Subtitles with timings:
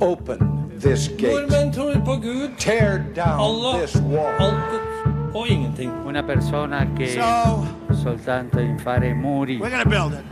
[0.00, 1.32] Open this gate.
[1.32, 4.34] Nordmenn tror på Gud, Tear down Allah, this wall.
[4.38, 5.90] allt och ingenting.
[6.06, 7.66] Una persona che So,
[8.02, 10.24] soltanto in fare muri we're gonna build it.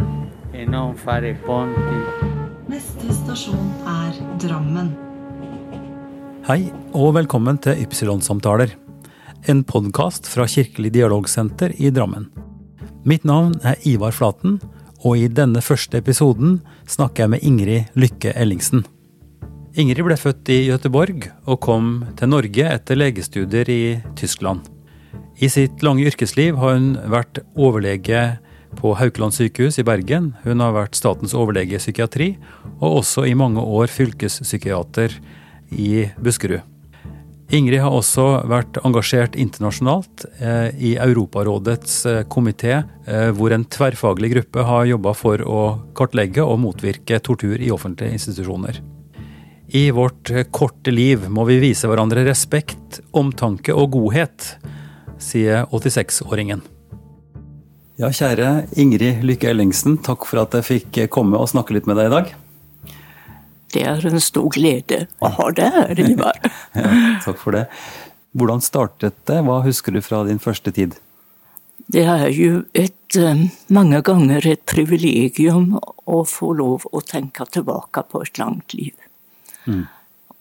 [0.54, 1.98] e non fare ponti.
[2.69, 4.96] Neste stasjon er Drammen.
[6.46, 8.68] Hei, og velkommen til Ypsilon-samtaler.
[9.48, 12.28] En podkast fra Kirkelig dialogsenter i Drammen.
[13.04, 14.60] Mitt navn er Ivar Flaten,
[15.04, 18.84] og i denne første episoden snakker jeg med Ingrid Lykke Ellingsen.
[19.75, 24.69] Ingrid ble født i Göteborg og kom til Norge etter legestudier i Tyskland.
[25.42, 28.20] I sitt lange yrkesliv har hun vært overlege
[28.78, 30.30] på Haukeland sykehus i Bergen.
[30.45, 32.28] Hun har vært statens overlege i psykiatri,
[32.78, 35.19] og også i mange år fylkespsykiater
[35.75, 36.62] i Buskerud.
[37.50, 42.00] Ingrid har også vært engasjert internasjonalt eh, i Europarådets
[42.30, 42.80] kommitté, komité,
[43.11, 45.62] eh, hvor en tverrfaglig gruppe har jobba for å
[45.98, 48.84] kartlegge og motvirke tortur i offentlige institusjoner.
[49.74, 54.53] I vårt eh, korte liv må vi vise hverandre respekt, omtanke og godhet,
[55.19, 56.61] sier 86-åringen.
[57.98, 61.98] Ja, kjære Ingrid Lykke Ellingsen, takk for at jeg fikk komme og snakke litt med
[61.98, 62.30] deg i dag.
[63.75, 66.39] Det er en stor glede å ha det her, Ivar.
[66.78, 66.92] Ja,
[67.25, 67.64] takk for det.
[68.39, 69.41] Hvordan startet det?
[69.42, 70.95] Hva husker du fra din første tid?
[71.91, 73.42] Det er jo et, eh,
[73.75, 78.95] mange ganger et privilegium å få lov å tenke tilbake på et langt liv.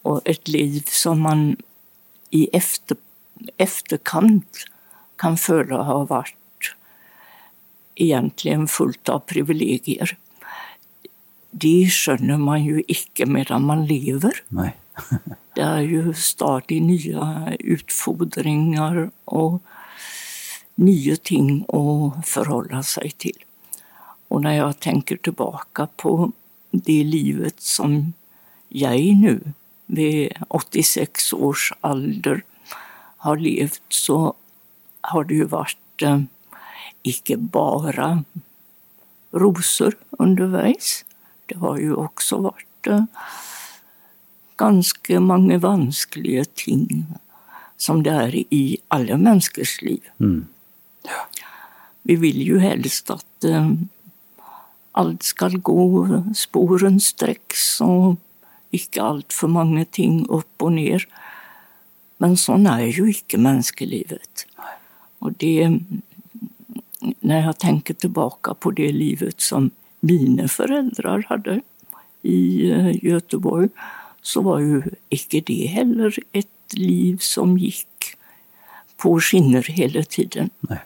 [0.04, 1.54] Og et liv som man
[2.34, 2.98] i efter,
[3.62, 4.66] efterkant
[5.22, 6.74] kan føle har vært
[8.00, 10.16] egentlig fullt av privilegier.
[11.54, 14.44] De skjønner man jo ikke medan man lever.
[14.50, 14.74] Nei.
[15.54, 19.60] Det er jo stadig nye utfordringer og
[20.82, 23.38] nye ting å forholde seg til.
[24.34, 26.32] Og når jeg tenker tilbake på
[26.74, 28.16] det livet som
[28.74, 29.38] jeg nå,
[29.94, 32.42] ved 86 års alder,
[33.24, 34.34] har levd, så
[35.12, 36.26] har det jo vært eh,
[37.08, 38.10] ikke bare
[39.32, 41.04] roser underveis.
[41.48, 43.06] Det har jo også vært eh,
[44.60, 47.06] ganske mange vanskelige ting
[47.80, 48.64] som det er i
[48.94, 50.04] alle menneskers liv.
[52.04, 53.72] Vi vil jo helst at eh,
[55.00, 55.88] alt skal gå
[56.38, 58.20] sporenstreks og
[58.76, 61.06] ikke altfor mange ting opp og ned.
[62.23, 64.48] Men sånn er jo ikke menneskelivet.
[65.23, 65.80] Og det
[67.04, 71.58] Når jeg tenker tilbake på det livet som mine foreldre hadde
[72.23, 73.73] i eh, Göteborg,
[74.22, 74.80] så var jo
[75.12, 78.16] ikke det heller et liv som gikk
[78.95, 80.48] på skinner hele tiden.
[80.70, 80.80] Nei.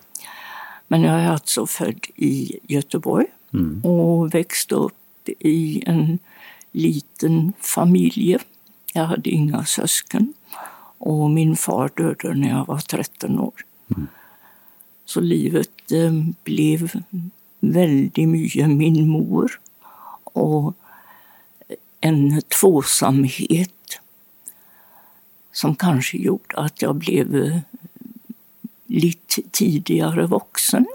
[0.90, 3.30] Men jeg er altså født i Göteborg
[3.86, 6.20] og vokste opp i en
[6.78, 8.40] liten familie.
[8.94, 10.34] Jeg hadde ingen søsken,
[11.00, 13.66] og min far døde da jeg var 13 år.
[15.08, 16.70] Så livet eh, ble
[17.62, 19.54] veldig mye min mor
[20.38, 20.74] og
[22.06, 24.00] en tvåsamhet
[25.58, 27.46] som kanskje gjorde at jeg ble
[28.94, 30.86] litt tidligere voksen.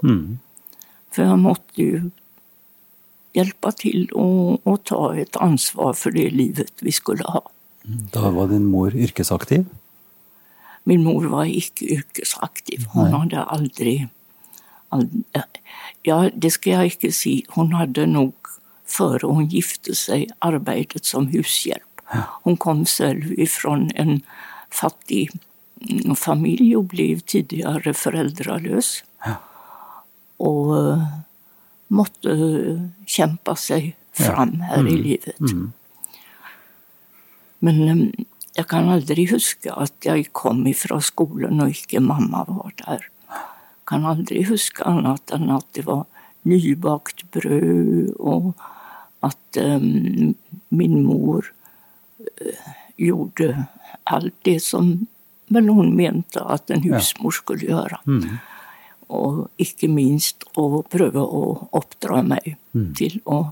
[1.13, 2.11] For jeg måtte jo
[3.33, 7.43] hjelpe til å, å ta et ansvar for det livet vi skulle ha.
[8.13, 9.65] Da var din mor yrkesaktiv?
[10.87, 12.87] Min mor var ikke yrkesaktiv.
[12.93, 13.19] Hun Nei.
[13.19, 13.95] hadde aldri,
[14.91, 15.23] aldri
[16.05, 17.33] Ja, det skal jeg ikke si.
[17.55, 18.51] Hun hadde nok,
[18.83, 22.03] før hun gifte seg, arbeidet som hushjelp.
[22.43, 24.19] Hun kom selv fra en
[24.73, 25.29] fattig
[25.81, 28.99] mm, familie og ble tidligere foreldreløs.
[31.91, 32.33] Og eh, måtte
[33.05, 35.39] kjempe seg fram her i livet.
[37.59, 38.25] Men eh,
[38.57, 43.07] jeg kan aldri huske at jeg kom fra skolen og ikke mamma var der.
[43.89, 46.05] Kan aldri huske annet enn at det var
[46.43, 48.53] nybakt brød, og
[49.23, 49.79] at eh,
[50.69, 51.47] min mor
[52.41, 53.65] eh, gjorde
[54.03, 55.07] alt det som
[55.53, 57.99] vel hun mente at en husmor skulle gjøre.
[59.13, 62.55] Og ikke minst å prøve å oppdra meg
[62.97, 63.43] til å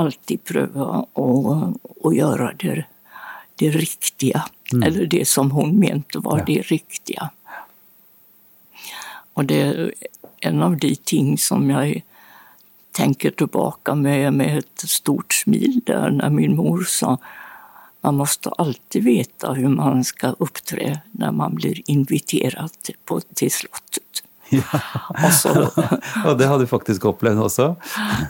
[0.00, 0.86] alltid prøve
[1.20, 1.26] å,
[2.00, 2.84] å gjøre det,
[3.60, 4.44] det riktige.
[4.72, 7.28] Eller det som hun mente var det riktige.
[9.34, 9.90] Og det er
[10.46, 12.02] en av de ting som jeg
[12.96, 17.16] tenker tilbake med, med et stort smil der når min mor sa
[18.00, 22.70] man måste alltid veta hur man ska uppträda när man blir inviterad
[23.04, 24.22] på, till slottet.
[25.24, 25.70] Och så,
[26.26, 27.74] Og det har du faktisk opplevd også?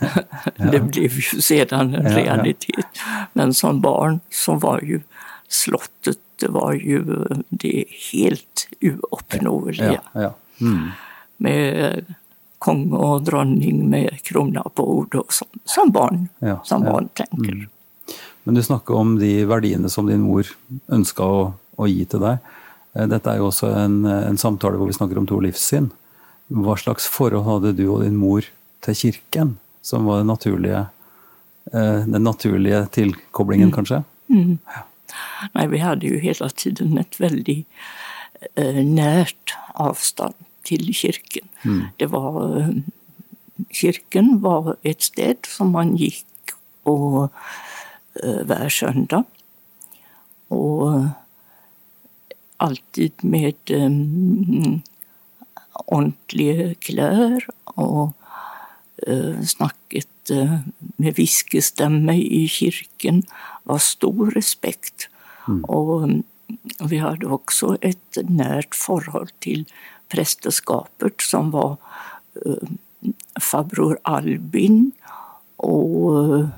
[0.72, 2.16] Det blev ju sedan en Ja, ja.
[2.16, 3.00] realitet.
[3.32, 5.00] Men som barn så var ju
[5.48, 7.04] slottet det var ju
[7.48, 10.00] det helt uoppnåeliga.
[10.12, 10.34] Ja, ja.
[10.60, 10.88] Mm.
[11.36, 12.04] Med
[12.58, 15.50] kung och dronning med krona på ord och sånt.
[15.64, 16.92] Som barn, Ja, som ja.
[16.92, 17.68] barn tänker.
[18.42, 20.46] Men du snakker om de verdiene som din mor
[20.88, 22.38] ønska å, å gi til deg.
[22.96, 25.90] Eh, Dette er jo også en, en samtale hvor vi snakker om to livssyn.
[26.50, 28.42] Hva slags forhold hadde du og din mor
[28.82, 30.86] til kirken, som var den naturlige,
[31.72, 34.02] eh, den naturlige tilkoblingen, kanskje?
[35.54, 37.66] Nej, vi hade ju hela tiden ett väldigt
[38.54, 41.48] eh, närt avstånd till kyrkan.
[41.96, 42.68] Det var, eh,
[43.70, 46.26] kyrkan var ett ställe som man gick
[46.82, 47.32] och
[48.24, 49.24] eh, var söndag.
[50.48, 51.08] Och eh,
[52.56, 53.90] alltid med eh,
[55.86, 58.12] ordentliga kläder och
[59.06, 60.58] eh, snacket eh,
[60.96, 63.22] med viskestämme i kyrkan
[63.62, 65.08] var stor respekt.
[65.62, 66.22] Och mm,
[66.84, 69.64] vi hade också ett närt förhåll till
[70.08, 71.76] prästerskapet som var
[72.46, 72.68] eh,
[73.40, 74.92] farbror Albin
[75.56, 76.48] och eh,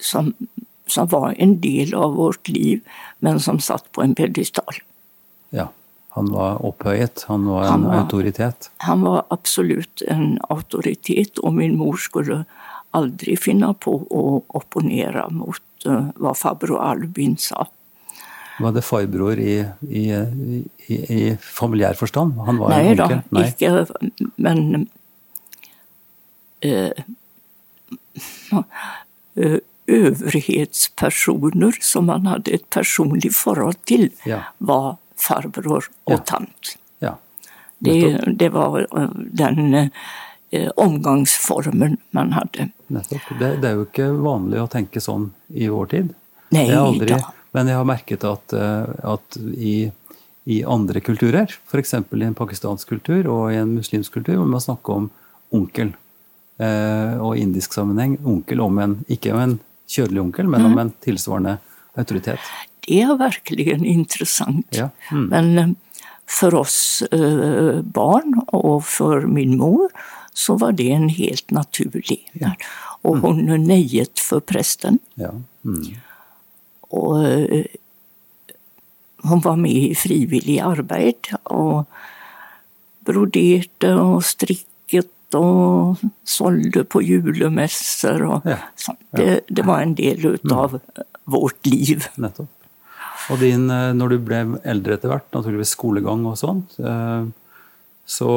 [0.00, 0.34] som,
[0.86, 2.80] som var en del av vårt liv
[3.18, 4.74] men som satt på en pedestal.
[6.14, 8.70] Han var opphøyet, han var en Han var- autoritet.
[8.76, 12.44] Han var absolut en auktoritet och min mor skulle
[12.90, 17.66] aldrig finna på att opponera mot eh, vad farbror Albin sa.
[18.60, 20.10] Var det farbror i, i,
[20.86, 22.32] i, i familiær forstand?
[22.34, 23.20] Han var Nej då?
[23.28, 23.48] Nej.
[23.48, 23.86] icke,
[24.36, 24.86] men
[26.60, 26.90] eh,
[29.34, 34.38] eh, överhetspersoner som man hade ett personligt förhåll till Ja.
[34.58, 36.18] var farbror och Ja.
[36.18, 36.76] tant.
[36.98, 37.16] Ja.
[37.78, 39.74] Det, det var eh, den
[40.50, 42.68] eh, omgangsformen man hade.
[42.86, 43.20] Nettopp.
[43.38, 46.12] Det, det er jo ikke vanlig å tenke sånn i vår tid.
[46.52, 47.20] Nej Jeg har aldri, då.
[47.56, 48.84] men jeg har merket at, eh,
[49.14, 49.74] at i,
[50.44, 51.94] i andre kulturer, f.eks.
[51.94, 55.10] i en pakistansk kultur og i en muslimsk kultur, må man snakke om
[55.52, 55.94] onkel.
[56.62, 59.54] Eh, i indisk sammenheng onkel om en, ikke om en
[59.88, 60.72] kjødelig onkel, men Mm.
[60.72, 61.56] om en tilsvarende
[61.96, 62.38] autoritet.
[62.86, 64.66] Det är verkligen intressant.
[64.70, 64.88] Ja.
[65.10, 65.24] Mm.
[65.26, 65.68] Men eh,
[66.26, 69.88] för oss eh, barn och för min mor
[70.32, 72.30] så var det en helt naturlig.
[73.02, 73.22] Och Mm.
[73.48, 74.98] hon nejet för prästen.
[75.14, 75.30] Ja.
[75.64, 75.82] Mm.
[76.80, 77.64] Och eh,
[79.22, 81.88] hon var med i frivillig arbete och
[83.00, 88.22] broderte och stricket och sålde på julemässor.
[88.22, 88.56] Och Ja.
[89.10, 90.80] Det, det var en del utav
[91.24, 92.04] vårt liv.
[92.14, 92.48] Nettopp.
[93.30, 97.26] Og din, eh, når du ble eldre etter hvert, naturligvis skolegang og sånt, eh,
[98.06, 98.30] så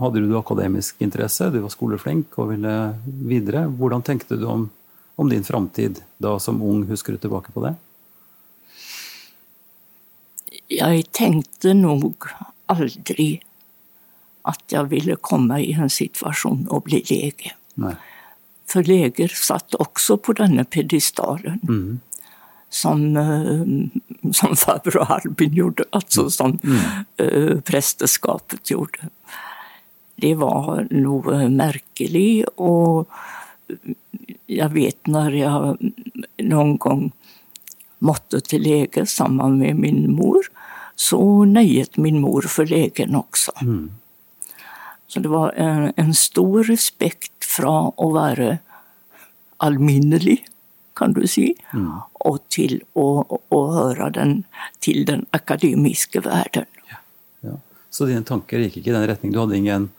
[0.00, 2.74] hadde du akademisk interesse, du var skoleflink og ville
[3.06, 3.68] videre.
[3.70, 4.70] Hvordan tenkte du om,
[5.16, 6.84] om din framtid da som ung?
[6.90, 7.74] Husker du tilbake på det?
[10.66, 12.24] Jag tänkte nog
[12.66, 13.44] aldrig
[14.42, 17.52] att jag ville komma i en situation och bli läge.
[17.74, 17.94] Nei.
[18.66, 21.60] För läger satt också på denna pedestalen.
[21.62, 22.00] Mm.
[22.72, 26.58] Som, eh, som farbror Albin gjorde, alltså som
[27.16, 28.98] eh, prästerskapet gjorde.
[30.16, 33.08] Det var nog eh, märkligt och
[34.46, 35.78] jag vet när jag
[36.42, 37.12] någon gång
[37.98, 40.42] måtte till läger samman med min mor
[40.94, 43.52] så nejet min mor för lägen också.
[45.06, 48.58] Så det var en, en stor respekt från att vara
[49.56, 50.46] alminnelig,
[50.94, 51.54] kan du si,
[52.12, 54.44] och till att, att höra den,
[54.78, 56.64] till den akademiska världen.
[57.40, 57.56] Ja.
[57.90, 59.32] Så dine tanker gikk ikke i den retning?
[59.32, 59.90] Du hadde ingen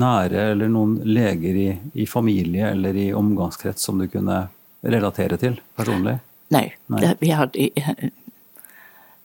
[0.00, 4.48] nære eller noen leger i, i familie eller i omgangskrets som du kunne
[4.82, 6.18] relatere til personlig?
[6.48, 7.16] Nej, Nej.
[7.20, 7.70] vi hade...
[7.76, 7.88] eh,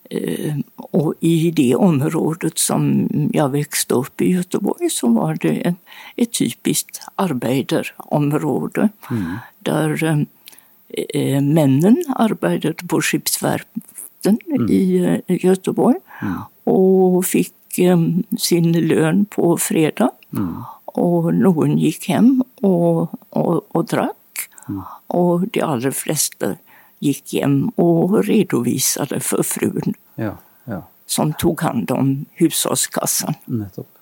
[0.10, 0.56] eh,
[0.92, 5.76] Och i det området som jag växte upp i Göteborg så var det ett,
[6.16, 8.90] ett typiskt arbetarområde
[9.60, 10.26] där
[10.89, 16.00] eh, eh, männen arbetade på skeppsverften i eh, Göteborg
[16.63, 18.00] och fick eh,
[18.38, 20.12] sin lön på fredag.
[20.86, 24.15] Och någon gick hem och, och, och drack.
[25.08, 26.55] Och de allra flesta
[27.00, 30.38] gick hem och redovisade för frun Ja.
[30.63, 30.84] ja.
[31.05, 33.34] som tog hand om hushållskassan.
[33.46, 33.98] Nettopp.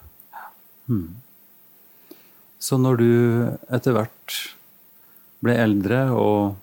[0.89, 1.15] Mm.
[2.59, 3.11] Så når du
[3.69, 4.37] etter hvert
[5.45, 6.55] ble eldre og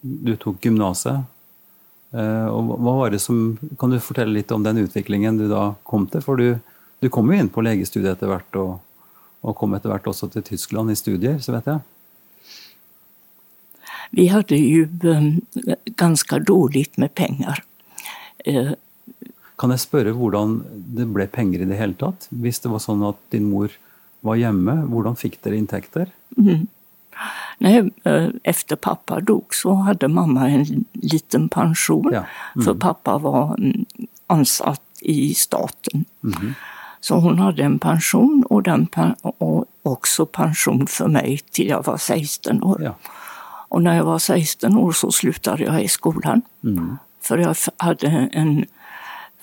[0.00, 1.22] du tok gymnaset,
[2.14, 5.74] eh, og hva var det som Kan du fortelle litt om den utviklingen du da
[5.84, 6.24] kom til?
[6.24, 6.60] For du
[7.02, 8.78] Du kom jo inn på legestudiet etter hvert, og,
[9.42, 11.80] og kom etter hvert også til Tyskland i studier, så vet jeg.
[14.14, 17.64] Vi hade ju eh, ganska dåligt med pengar.
[18.44, 18.74] Eh,
[19.58, 20.60] Kan jeg spørre hvordan
[20.96, 22.28] det ble penger i det tatt?
[22.30, 23.70] Hvis det var sånn at din mor
[24.22, 26.10] var hjemme, hvordan fikk dere inntekter?
[27.58, 32.10] Nej, eh, efter pappa dog så hade mamma en liten pension.
[32.12, 32.24] Ja.
[32.64, 33.84] För pappa var mm,
[34.26, 36.04] ansatt i staten.
[37.00, 38.88] Så hon hade en pension och, den,
[39.22, 42.82] och också pension för mig till jag var 16 år.
[42.82, 42.94] Ja.
[43.68, 46.42] Och när jag var 16 år så slutade jag i skolan.
[47.22, 48.64] För jag hade en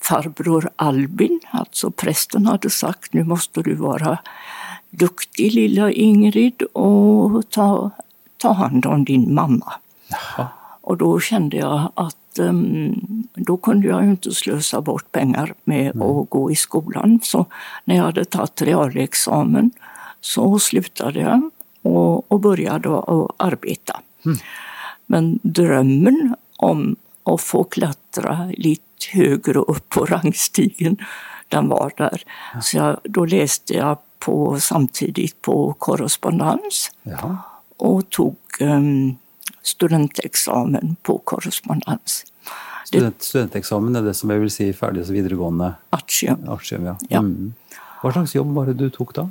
[0.02, 4.18] farbror Albin, alltså prästen hade sagt nu måste du vara
[4.90, 7.92] duktig lilla Ingrid och ta,
[8.38, 9.74] ta hand om din mamma.
[10.82, 12.96] Och då kände jag att em,
[13.36, 17.20] då kunde jag inte slösa bort pengar med att gå i skolan.
[17.24, 17.46] Så
[17.86, 19.72] när jag hade tagit realexamen
[20.22, 21.50] så slutade jag
[21.82, 24.00] och, och började att arbeta.
[25.06, 30.98] Men drömmen om att få klättra lite högre upp på rangstigen,
[31.48, 32.24] den var där.
[32.62, 37.38] Så jag, då läste jag på, samtidigt på korrespondens Ja.
[37.78, 39.18] och tog em,
[39.62, 42.26] studentexamen på korrespondens.
[42.86, 46.50] Student, studenteksamen er det som jeg vil si ferdig som videregående Artium.
[46.50, 46.96] artium, ja.
[47.10, 47.20] Ja.
[47.20, 47.54] Mm.
[48.02, 49.30] Hva slags jobb var det du tok da?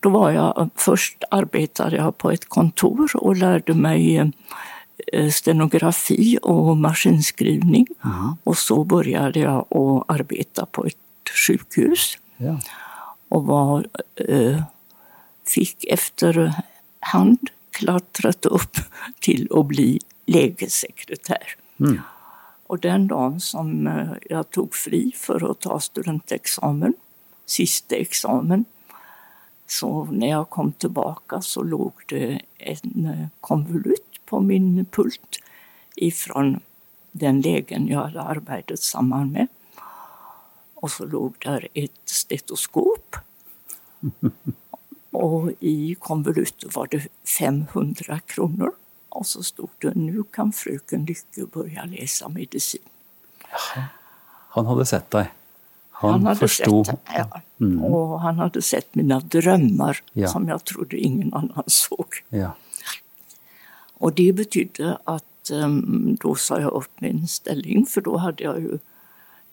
[0.00, 4.32] Då var jag, först arbetade jag på ett kontor och lärde mig
[5.12, 7.86] eh, stenografi och maskinskrivning.
[8.44, 10.96] Och så började jag att arbeta på ett
[11.46, 12.18] sjukhus.
[12.36, 12.58] Ja.
[13.28, 14.62] Och var, eh,
[15.46, 17.38] fick efterhand
[17.70, 18.76] klättrat upp
[19.20, 21.56] till att bli lägessekretär.
[22.66, 26.94] Och den dagen som eh, jag tog fri för att ta studentexamen,
[27.46, 28.64] sista examen,
[29.66, 35.38] så när jag kom tillbaka så låg det en eh, konvolut på min pult
[35.96, 36.60] ifrån
[37.12, 39.46] den lägen jag hade arbetat samman med.
[40.80, 43.16] Och så låg där ett stetoskop.
[45.10, 47.06] Och i konvolutet var det
[47.38, 48.72] 500 kronor.
[49.08, 52.80] Och så stod det nu kan fröken Lycke börja läsa medicin.
[54.48, 55.26] Han hadde sett deg.
[55.90, 57.40] Han, hade forsto sett, ja.
[57.86, 60.28] Och han hade sett mina drömmar Ja.
[60.28, 62.06] som jag trodde ingen annan såg.
[62.28, 62.50] Ja.
[63.94, 68.60] Och det betydde att um, då sa jag upp min ställning för då hade jag
[68.60, 68.78] ju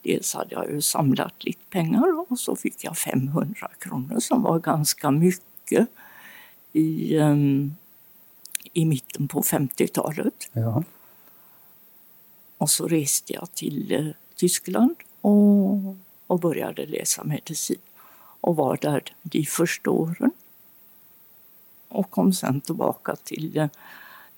[0.05, 4.59] Dels hade jag ju samlat lite pengar och så fick jag 500 kronor som var
[4.59, 5.87] ganska mycket
[6.73, 7.75] i, um,
[8.73, 10.49] i mitten på 50-talet.
[10.53, 10.83] ja.
[12.57, 15.95] Och så reste jag till eh, Tyskland och,
[16.27, 17.81] och började läsa medicin.
[18.41, 20.31] Och var där de första åren.
[21.87, 23.69] Och kom sen tillbaka till, eh,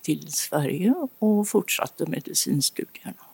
[0.00, 3.24] till Sverige och fortsatte medicinstudierna.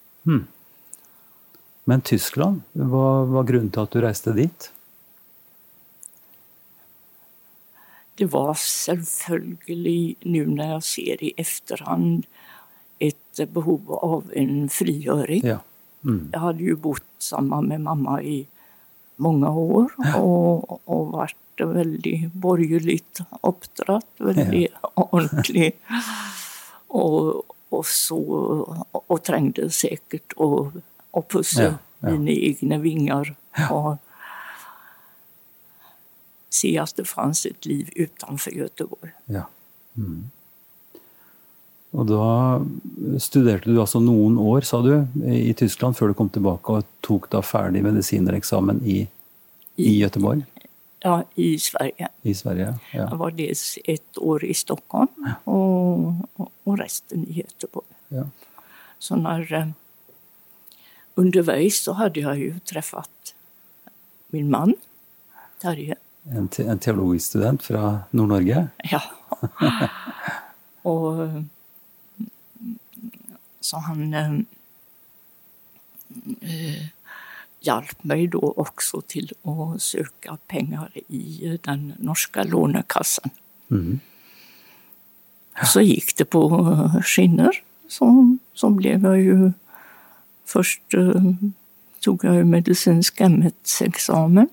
[1.85, 4.71] Men Tyskland, hva var grunnen til at du reiste dit?
[8.14, 12.26] Det var selvfølgelig, nu när jag ser i efterhand,
[12.99, 15.47] ett behov av en frigöring.
[15.47, 15.59] Ja.
[16.05, 16.31] Mm.
[16.33, 18.47] Jag hade ju bott samman med mamma i
[19.17, 25.79] många år och, och varit väldigt borgerligt uppdratt, väldigt ordentlig.
[26.87, 28.19] Och, och, så,
[28.93, 30.73] och trängde säkert och,
[31.14, 32.11] och pussa Ja, ja.
[32.11, 33.35] mina egna vingar.
[33.71, 33.97] Och
[36.50, 39.11] se att det fanns ett liv utanför Göteborg.
[39.26, 39.42] ja.
[39.97, 40.30] Mm.
[41.94, 42.59] Og da
[43.23, 47.28] studerte du altså noen år, sa du, i Tyskland før du kom tilbake og tok
[47.30, 49.04] da ferdig medisinereksamen i,
[49.78, 50.42] i Göteborg
[51.04, 52.09] Ja, i Sverige.
[52.23, 52.75] i Sverige.
[52.92, 53.16] Jag Ja.
[53.16, 55.06] var dels ett år i Stockholm
[55.44, 56.12] och,
[56.64, 57.87] och resten i Göteborg.
[58.09, 58.25] Ja.
[58.99, 59.68] Så när eh,
[61.14, 63.35] undervis så hade jag ju träffat
[64.28, 64.75] min man,
[65.62, 65.97] Terje.
[66.23, 68.68] En, te en teologisk student fra Nord-Norge.
[68.76, 69.02] Ja.
[70.83, 71.42] och eh,
[73.61, 74.35] så han eh,
[76.40, 76.87] eh,
[77.61, 83.30] hjälpte mig då också till att söka pengar i den norska lånekassan.
[83.68, 84.00] Mhm.
[85.64, 87.62] Så gick det på skinner.
[87.88, 89.52] Så, så blev jag ju...
[90.45, 91.23] Först eh,
[92.01, 94.49] tog jag ju medicinsk ämnesexamen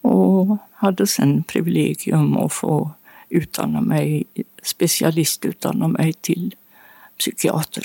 [0.00, 2.90] och hade sen privilegium att få
[3.28, 4.24] utdanna mig,
[4.62, 6.54] specialistutdanna mig till
[7.18, 7.82] psykiater.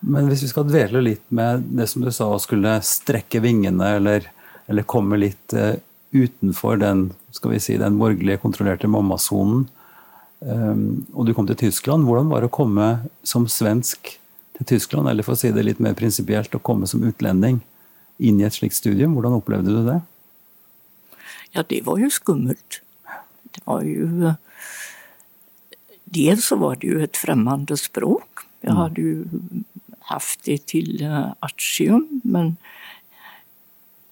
[0.00, 3.88] Men om vi ska dvela lite med det som du sa, å skulle sträcka vingarna
[3.88, 4.30] eller
[4.66, 5.76] eller komma lite eh,
[6.10, 9.68] utanför den, ska vi säga, den borgerliga kontrollerade mammazonen.
[10.38, 12.06] Um, ehm, och du kom till Tyskland.
[12.06, 14.20] hur var det att komma som svensk
[14.64, 17.60] Tyskland, eller for å si det litt mer prinsipielt, å komme som utlending
[18.22, 19.16] inn i et slikt studium?
[19.16, 20.00] Hvordan opplevde du det?
[21.52, 22.82] Ja, det var ju skummelt.
[23.52, 24.32] Det var ju...
[26.04, 28.44] Dels så var det ju ett främmande språk.
[28.60, 29.24] Jag hade ju
[29.98, 32.56] haft det till eh, artium, men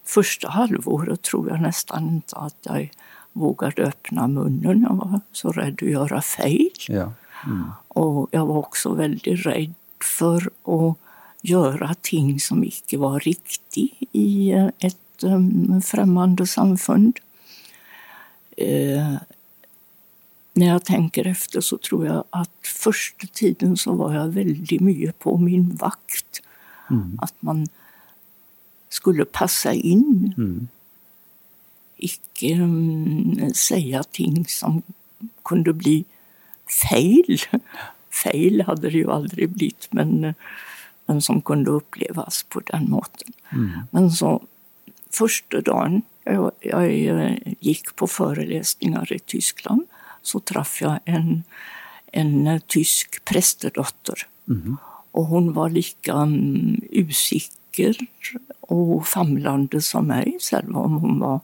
[0.04, 2.90] första halvåret tror jag nästan inte att jag
[3.32, 4.86] vågade öppna munnen.
[4.88, 6.70] Jag var så rädd att göra fel.
[6.88, 7.12] Ja.
[7.88, 10.96] Och jag var också väldigt rädd för att
[11.42, 17.18] göra ting som icke var riktigt i eh, ett um, främmande samfund.
[18.56, 19.14] Eh,
[20.52, 22.50] när jag tänker efter så tror jag att
[22.82, 26.42] första tiden så var jag väldigt mycket på min vakt.
[27.18, 27.66] Att man
[28.88, 30.34] skulle passa in.
[31.96, 34.82] Icke um, säga ting som
[35.44, 36.04] kunde bli
[36.90, 37.38] fel.
[38.22, 40.34] Fel hade det ju aldrig blivit, men,
[41.06, 43.32] men som kunde upplevas på den måten.
[43.90, 44.42] Men så
[45.10, 49.82] första dagen jag, jag eh, gick på föreläsningar i Tyskland
[50.22, 51.42] så träffade jag en,
[52.12, 54.26] en eh, tysk prästedotter.
[55.10, 57.96] Och hon var lika um, usikker
[58.60, 61.40] och famlande som mig, själv om hon var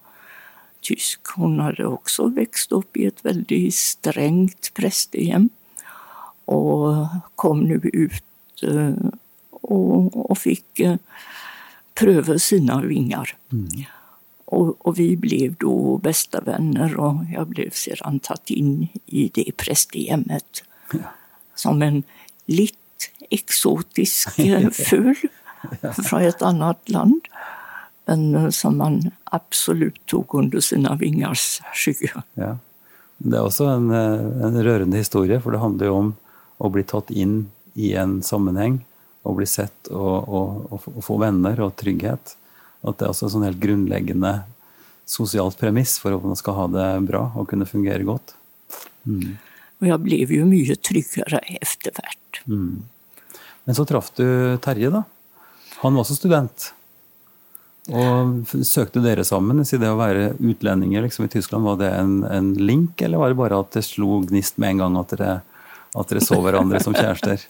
[0.80, 1.20] tysk.
[1.36, 5.48] Hon hade också växt upp i ett väldigt strängt prästehem
[6.46, 8.22] och kom nu ut
[8.62, 8.94] eh,
[9.50, 10.96] och, och fick eh,
[11.94, 13.36] pröva sina vingar.
[14.44, 19.52] Och, och vi blev då bästa vänner och jag blev sedan tatt in i det
[19.56, 20.62] prästhemmet
[21.54, 22.02] som en
[22.46, 22.76] lite
[23.30, 25.28] exotisk eh, fugl
[26.04, 27.20] från ett annat land.
[28.04, 32.22] Men som man absolut tog under sina vingars skygge.
[32.34, 32.58] Ja.
[33.18, 36.10] Det er også en, en rørende historie, for det handler jo om
[36.58, 38.80] å bli tatt inn i en sammenheng,
[39.26, 42.36] og bli sett og, og, og, få- venner og trygghet.
[42.86, 44.32] At det er også en sånn helt grunnleggende
[45.06, 48.34] sosialt premiss for at man skal ha det bra og kunne fungere godt.
[49.80, 52.42] Och jag blev ju mycket tryggare eftervärt.
[53.64, 55.02] Men så traff du Terje, da.
[55.82, 56.72] Han var også student.
[58.46, 59.62] F- søkte dere sammen?
[59.66, 63.28] Så det å være utlendinger liksom, i Tyskland, var det en, en link, eller var
[63.30, 65.36] det bare at det slo gnist med en gang at dere,
[66.00, 67.46] at dere så hverandre som kjærester?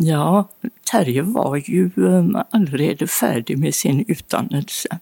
[0.00, 0.48] Ja,
[0.90, 4.98] Terje var ju um, allerede färdig med sin utdannelse.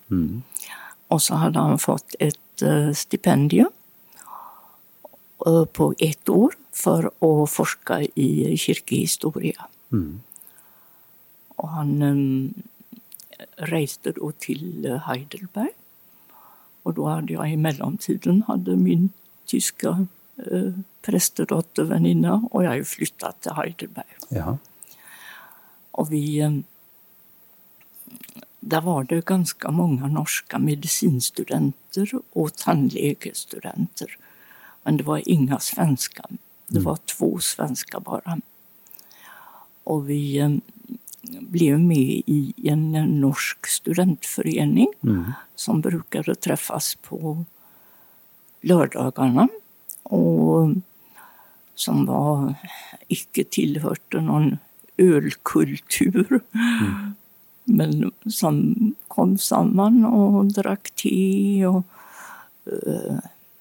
[1.08, 3.70] Och så hade han fått ett uh, stipendium
[5.46, 9.66] uh, på ett år för att forska i kyrkohistoria.
[11.48, 12.54] Och han
[13.56, 15.70] reste då till Heidelberg.
[16.82, 19.10] Och då hade jag i mellantiden hade min
[19.46, 20.06] tyska
[20.52, 24.16] uh, prästedotterväninna och jag har ju flyttat till Heidelberg.
[24.28, 24.58] Ja.
[25.90, 26.38] Och vi...
[26.40, 26.52] eh,
[28.60, 34.18] Där var det ganska många norska medicinstudenter och tandläkarstudenter.
[34.82, 36.22] Men det var inga svenska.
[36.66, 38.38] Det var två svenska bara.
[39.84, 40.50] Och vi eh,
[41.40, 44.88] blev med i en eh, norsk studentförening
[45.54, 47.44] som brukade träffas på
[48.60, 49.48] lördagarna.
[50.08, 50.70] Och
[51.74, 52.54] som var
[53.08, 54.58] icke tillhörde någon
[54.96, 56.40] ölkultur.
[57.64, 58.76] Men som
[59.08, 61.84] kom samman och drack te och
[62.66, 63.18] eh,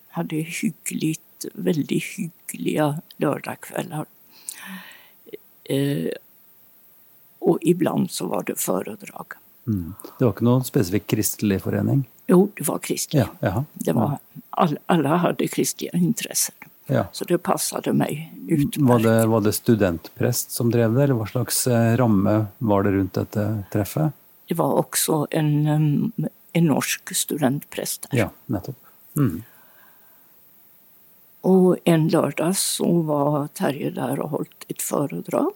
[0.10, 4.06] hade hyggligt, väldigt hyggliga lördagskvällar.
[5.64, 6.12] Eh,
[7.40, 9.34] och ibland så var det föredrag.
[9.68, 12.06] Det var ikke noen spesifikk kristelig forening?
[12.32, 13.28] Jo, det var kristna.
[13.40, 13.64] Ja.
[13.74, 14.18] Det var,
[14.50, 16.56] all, alla hade kristliga intressen.
[16.86, 17.06] Ja.
[17.12, 18.78] Så det passade mig utmärkt.
[18.78, 22.92] Var det, var det studentprest som drev det, eller hva slags eh, ramme var det
[22.96, 24.16] rundt dette treffet?
[24.48, 26.12] Det var också en, em,
[26.54, 28.18] en norsk studentpräst där.
[28.18, 28.80] Ja, nettopp.
[29.18, 29.44] Mm.
[31.42, 35.54] Och en lördag så var Terje där och hållit ett föredrag.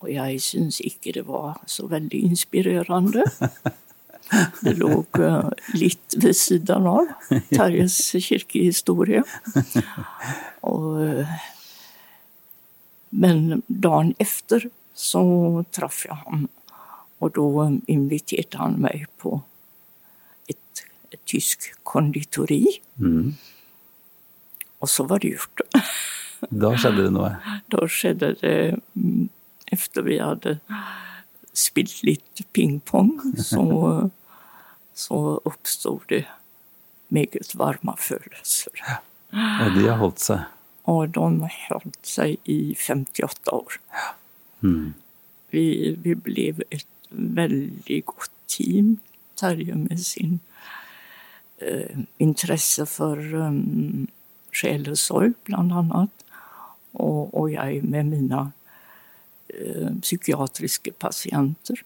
[0.00, 3.24] Och jag syns icke det var så väldigt inspirerande.
[4.60, 7.06] Det låg uh, lite vid sidan av
[7.48, 9.24] Terjes kyrkohistoria.
[10.60, 11.26] Och, eh,
[13.08, 16.48] men dagen efter så träffade jag honom
[17.18, 19.42] och då inviterade han mig på
[20.46, 20.56] ett,
[21.10, 22.66] ett tysk konditori.
[24.78, 25.60] Och så var det gjort.
[26.50, 27.36] Da skjedde det noe.
[27.66, 29.28] Då skedde det mm,
[29.70, 30.58] efter vi hade
[31.52, 34.10] spilt litt pingpong, så,
[34.94, 36.24] så oppstod det
[37.10, 38.84] meget varme følelser.
[39.32, 40.46] Og de har holdt seg.
[40.90, 43.78] Og de holdt seg i 58 år.
[45.50, 45.64] Vi,
[45.98, 48.98] vi ble et veldig godt team.
[49.40, 50.40] Terje med sin
[51.64, 54.08] eh, interesse for um,
[54.52, 56.26] sjelesorg, blant annet.
[56.92, 58.50] Og, og jeg med mine
[59.54, 61.82] eh, psykiatriske pasienter.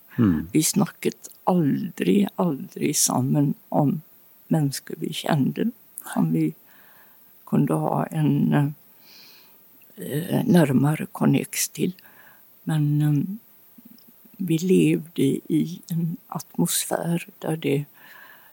[0.52, 4.00] Vi snakket aldri, aldri sammen om
[4.48, 5.70] mennesker vi kjente,
[6.12, 6.52] som vi
[7.44, 8.74] kunne ha en
[9.96, 11.94] eh, nærmere connect til.
[12.64, 13.18] Men eh,
[14.36, 17.84] vi levde i en atmosfär där, det,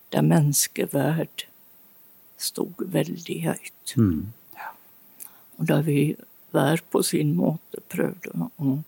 [0.10, 1.46] där menneskeverd
[2.38, 3.96] stod veldig høyt.
[5.58, 6.16] Og der vi
[6.52, 8.80] hver på sin måte prøvde å,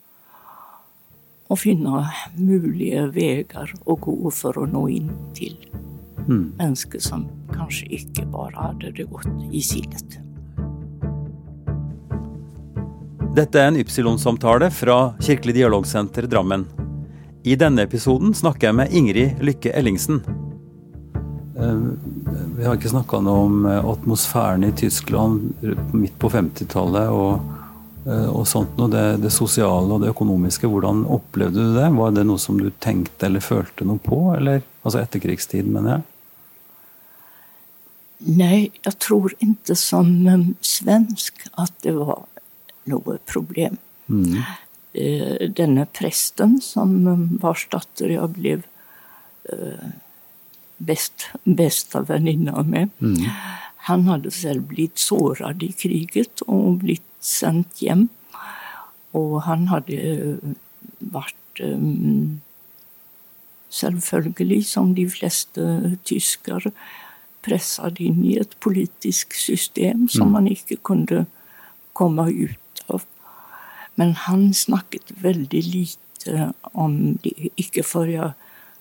[1.53, 2.03] å finne
[2.39, 5.55] mulige veier å gå for å nå inn til
[6.27, 10.19] mennesker som kanskje ikke bare hadde det godt i sinnet.
[13.33, 16.67] Dette er en Ypsilon-samtale fra Kirkelig dialogsenter Drammen.
[17.43, 20.21] I denne episoden snakker jeg med Ingrid Lykke Ellingsen.
[21.57, 21.79] Eh,
[22.53, 25.49] Vi har ikke snakka noe om eh, atmosfæren i Tyskland
[25.91, 27.41] midt på 50-tallet og,
[28.05, 28.91] eh, og sånt noe.
[28.91, 31.89] Det, det sosiale og det økonomiske, hvordan opplevde du det?
[31.97, 34.25] Var det noe som du tenkte eller følte noe på?
[34.37, 36.09] Eller, altså etterkrigstid, mener jeg.
[38.25, 42.25] Nej, jag tror inte som um, svensk att det var
[42.83, 43.77] något problem.
[44.93, 48.61] Eh, denne prästen som um, vars dotter jag blev
[49.43, 49.87] eh,
[50.77, 51.13] bäst,
[51.43, 52.89] bästa väninna med,
[53.75, 58.07] han hade själv blivit sårad i kriget och blivit sänd hem.
[59.11, 60.37] Och han hade
[60.99, 62.41] varit um,
[63.69, 66.71] selvfølgelig, som de fleste tyskere,
[67.43, 71.25] presset inn i et politisk system som man ikke kunne
[71.93, 73.03] komme ut av.
[73.99, 78.31] Men han snakket veldig lite om det, ikke før jeg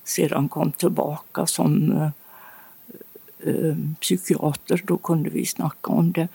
[0.04, 4.84] sedan kom tilbake som eh, psykiater.
[4.86, 6.28] Da kunne vi snakke om det.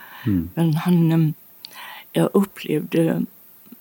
[0.55, 1.33] Men han
[2.15, 3.03] Jeg opplevde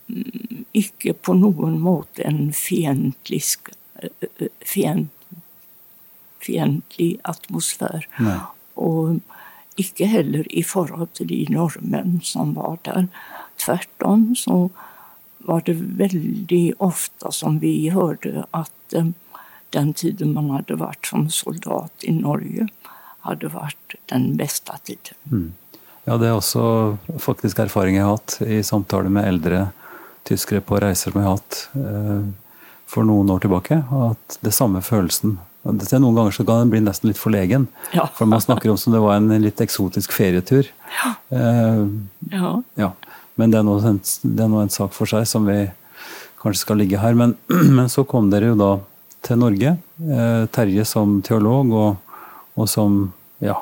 [0.08, 4.10] mm, ikke på noen måte en fiendtlig sk- eh,
[4.40, 5.08] eh, fien-
[6.42, 8.06] fiendtlig atmosfär.
[8.20, 8.38] Nei.
[8.76, 9.20] Og
[9.80, 13.08] ikke heller i forhold til de nordmenn som var der.
[13.60, 14.70] Tvert om så
[15.46, 19.12] var det veldig ofte som vi hørte at eh,
[19.74, 22.68] den tiden man hadde vært som soldat i Norge,
[23.26, 25.54] hadde vært den beste tiden.
[26.06, 29.66] Ja, det er også faktisk erfaring jeg har hatt i samtaler med eldre
[30.26, 32.22] tyskere på reiser som jeg har hatt eh,
[32.90, 33.80] for noen år tilbake.
[34.10, 37.64] At det samme følelsen Noen ganger så kan den bli nesten litt forlegen.
[37.90, 38.04] Ja.
[38.14, 40.68] For man snakker om som det var en litt eksotisk ferietur.
[40.94, 41.08] Ja.
[42.78, 42.90] ja.
[43.34, 43.98] Men det er, nå en,
[44.46, 45.64] en sak for seg som vi
[46.38, 47.18] kanskje skal ligge her.
[47.18, 47.34] Men,
[47.80, 48.70] men så kom dere jo da
[49.26, 49.74] til Norge.
[50.06, 52.16] Eh, Terje som teolog og,
[52.54, 53.00] og som
[53.42, 53.58] ja,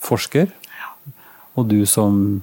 [0.00, 0.48] forsker.
[1.54, 2.42] Og du som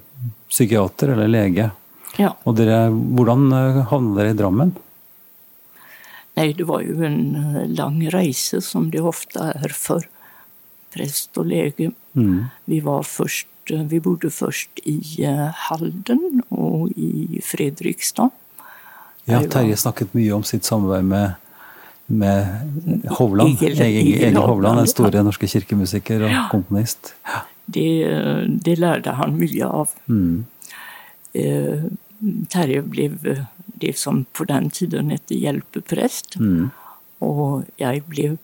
[0.50, 1.72] psykiater eller lege.
[2.18, 2.34] ja.
[2.46, 4.72] Og dere, hvordan eh, havna dere i Drammen?
[6.36, 10.08] Nej, det var ju en eh, lang reise som det ofta är för
[10.94, 11.92] präst och läge.
[12.66, 18.30] Vi, var först, eh, vi bodde först i Halden och i Fredrikstad.
[19.26, 21.32] Ja, Terje snakket mye om sitt samarbeid med,
[22.06, 22.48] med
[23.10, 23.50] Hovland.
[23.50, 24.92] Egil- Egil, Egil Hovland, den ja.
[24.92, 27.14] store norske kirkemusiker og komponist.
[27.72, 28.08] Det,
[28.50, 29.90] det lärde han mycket av.
[30.10, 30.46] Mm.
[31.34, 31.84] Eh,
[32.48, 36.36] Terje blev det som på den tiden hette hjälpepräst.
[37.18, 38.38] Och jag blev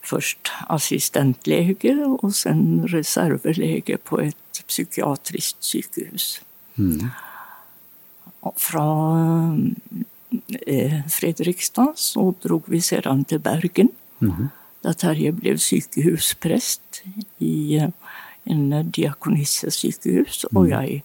[0.00, 6.40] först assistentläge och sen reservläge på ett psykiatriskt sjukhus.
[8.40, 9.74] Och Från
[10.66, 13.88] eh, Fredrikstad så drog vi sedan till Bergen
[14.80, 17.02] där Terje blev sjukehuspräst
[17.38, 17.80] i
[18.44, 21.02] en eh, diakonissesykehus och jag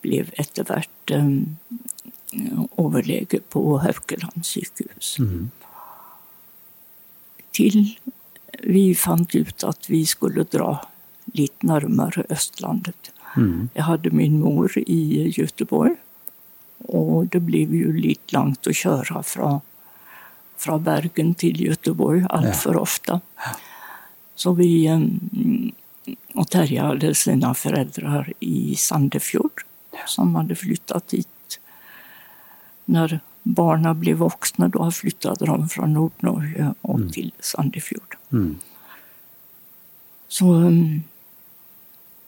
[0.00, 1.56] blev etter hvert um,
[2.76, 5.16] overlege på Haukeland sykehus.
[7.54, 7.78] Til
[8.62, 10.76] vi fant ut at vi skulle dra
[11.34, 13.10] litt nærmere Østlandet.
[13.74, 15.96] Jeg hadde min mor i Göteborg,
[16.88, 19.50] og det ble jo litt langt å kjøre fra,
[20.60, 23.18] fra Bergen til Göteborg altfor ofte.
[24.36, 25.08] Så vi um,
[26.34, 29.64] Och Terje hade sina föräldrar i Sandefjord
[30.06, 31.60] som hade flyttat hit
[32.84, 38.16] när barnen blev vuxna då flyttade de från Nordnorge och till Sandefjord.
[38.32, 38.58] Mm.
[40.28, 41.02] Så, um,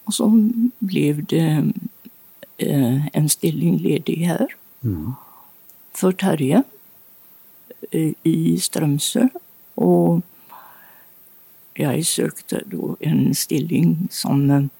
[0.05, 1.73] och så blev det
[2.57, 4.47] eh, en ställning ledig här
[4.85, 5.15] Mm.
[5.93, 6.63] för Terje
[7.91, 9.29] eh, i Strömsö.
[9.75, 10.21] Och
[11.79, 14.71] jag sökte då en stilling som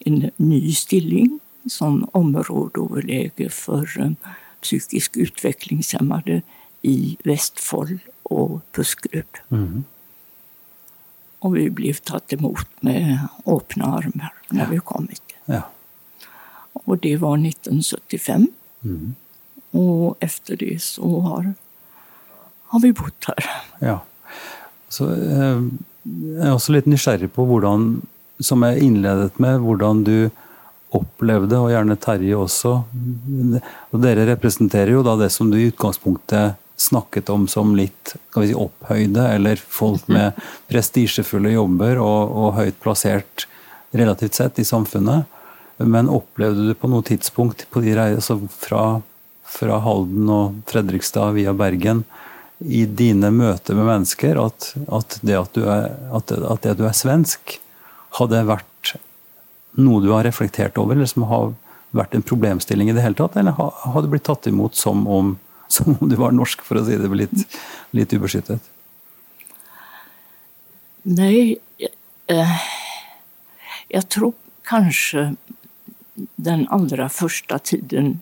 [0.00, 4.10] en ny stilling som områdeöverläge för eh,
[4.60, 6.42] psykiskt utvecklingshämmade
[6.82, 9.24] i Västfold och Buskerud.
[9.48, 9.84] Mm.
[11.38, 15.22] Och vi blev tagit emot med öppna armar när vi kom hit.
[15.44, 15.62] Ja.
[16.72, 18.46] Och det var 1975.
[18.84, 19.14] Mm.
[19.70, 21.54] Och efter det så har,
[22.62, 23.44] har vi bott här.
[23.78, 24.04] Ja.
[24.88, 25.62] Så eh,
[26.04, 27.88] jeg er også litt nysgjerrig på hvordan,
[28.40, 30.30] som jeg innledet med, hvordan du
[30.94, 32.70] opplevde, og gjerne Terje også
[33.92, 38.44] Og dere representerer jo da det som du i utgangspunktet snakket om som litt skal
[38.44, 40.36] vi si, opphøyde, eller folk med
[40.70, 43.48] prestisjefulle jobber og, og høyt plassert
[43.90, 45.26] relativt sett i samfunnet.
[45.82, 49.00] Men opplevde du på noe tidspunkt på de rei- altså fra,
[49.42, 52.04] fra Halden og Fredrikstad via Bergen
[52.58, 56.78] i dina möten med människor att, att, det att du är, att, att det att
[56.78, 57.60] du är svensk,
[58.10, 58.94] hade varit
[59.70, 61.54] något du har reflekterat över, eller som har
[61.90, 63.28] varit en problemställning i det hela?
[63.34, 66.76] Eller har, har du blivit tatt emot som om, som om du var norsk, för
[66.76, 67.36] att säga det lite,
[67.90, 68.70] lite obeskyttat?
[71.02, 71.56] Nej,
[72.26, 72.56] eh,
[73.88, 75.34] jag tror kanske
[76.36, 78.20] den allra första tiden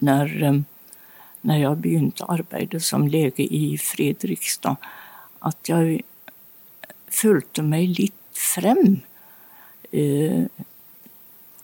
[0.00, 0.60] när, eh,
[1.46, 4.76] när jag begynte arbeta som läge i Fredrikstad
[5.38, 6.00] att jag
[7.08, 9.00] följde mig lite fram.
[9.90, 10.44] Eh,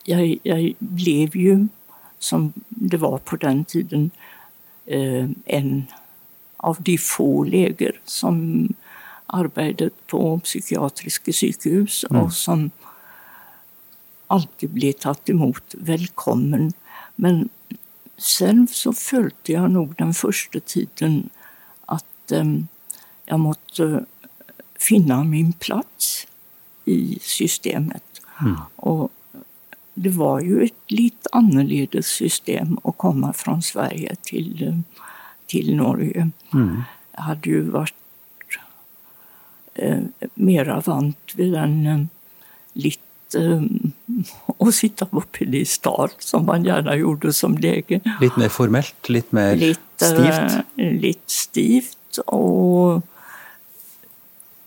[0.05, 1.67] jag, jag blev ju,
[2.19, 4.11] som det var på den tiden,
[4.87, 5.85] eh, en
[6.57, 8.69] av de få läger som
[9.27, 12.71] arbetet på psykiatriska sjukhus och som
[14.27, 16.73] alltid blev tagit emot välkommen.
[17.17, 17.49] Men
[18.17, 21.31] själv så följde jag nog den första tiden
[21.87, 22.45] att eh,
[23.25, 24.05] jag måste
[24.79, 26.27] finna min plats
[26.85, 28.21] i systemet.
[28.77, 29.13] Och
[29.95, 34.79] det var ju ett lite annorledes system att komma från Sverige till, eh,
[35.47, 36.31] till Norge.
[37.13, 37.95] Jag hade ju varit
[39.75, 40.01] eh,
[40.35, 42.05] mera vant vid den eh,
[42.73, 43.69] lite
[44.59, 48.01] att sitta på piedestal som man gärna gjorde som läge.
[48.21, 50.65] Litt mer formelt, litt mer Lite, stivt?
[50.77, 53.03] lite stivt och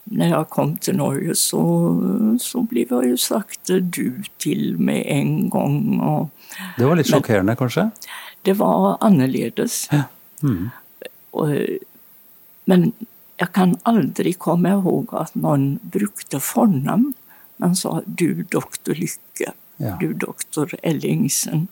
[0.04, 5.48] när jag kom till Norge så, så blev jag ju sagt du till med en
[5.48, 6.00] gång.
[6.00, 6.30] Och
[6.78, 7.90] Det var litt sjokkerende, kanskje?
[8.42, 9.88] det var annorledes.
[9.90, 10.02] Ja.
[10.42, 10.70] Mm.
[11.30, 11.48] Och,
[12.64, 12.92] men
[13.36, 17.14] jag kan aldrig komma ihåg att någon brukade förnamn.
[17.56, 19.96] Man sa du doktor Lycke, Ja.
[20.00, 21.68] du doktor Ellingsen.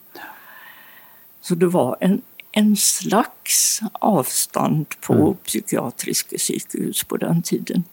[1.41, 7.85] Så det var en, en slags avstånd på psykiatriska sjukhus på den tiden.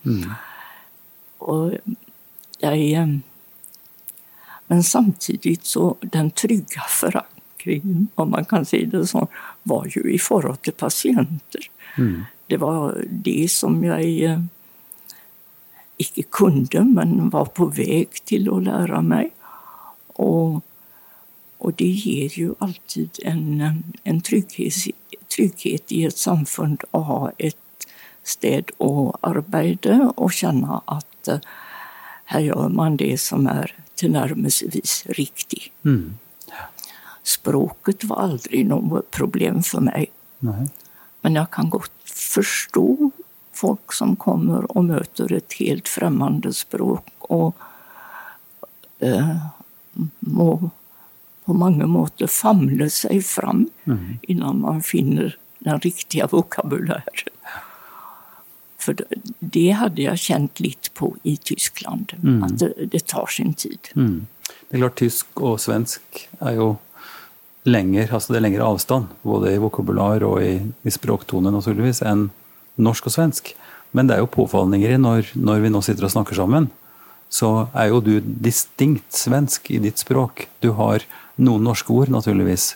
[1.38, 1.74] Och
[2.60, 3.08] jag, eh,
[4.68, 9.28] men samtidigt så den trygga förankringen, om man kan säga det så,
[9.64, 11.62] var ju i förhållande till patienter.
[12.48, 14.40] Det var det som jag eh,
[16.02, 19.32] icke kunde, men var på väg till att lära mig.
[20.08, 20.62] Och,
[21.58, 24.74] och det ger ju alltid en, en trygghet,
[25.36, 27.88] trygghet i ett samfund att ha ett
[28.24, 31.40] städ och arbete och känna att eh,
[32.26, 35.72] här gör man det som är tillnärmelsevis riktigt.
[35.86, 36.14] Mm.
[37.24, 40.12] Språket var aldrig något problem för mig.
[40.40, 40.68] Nei.
[41.22, 43.12] Men jag kan gott förstå
[43.62, 47.56] folk som kommer och möter ett helt främmande språk och
[49.00, 49.36] eh,
[50.20, 50.70] må
[51.46, 53.70] på många måter famla sig fram
[54.22, 57.04] innan man finner den riktiga vokabulären.
[58.78, 58.96] För
[59.40, 62.14] det, hade jag känt lite på i Tyskland,
[62.46, 63.80] att det, det tar sin tid.
[63.96, 64.28] Mm.
[64.70, 66.68] Det er klart, tysk og svensk er jo
[67.68, 72.30] lenger, altså det er lengre avstand, både i vokabular og i, i språktone naturligvis, enn
[72.80, 73.54] norsk og svensk.
[73.92, 76.70] Men det er jo påfallende, Ingrid, når, når vi nå sitter og snakker sammen,
[77.32, 80.48] så er jo du distinkt svensk i ditt språk.
[80.64, 81.04] Du har
[81.40, 82.76] noen norske ord, naturligvis,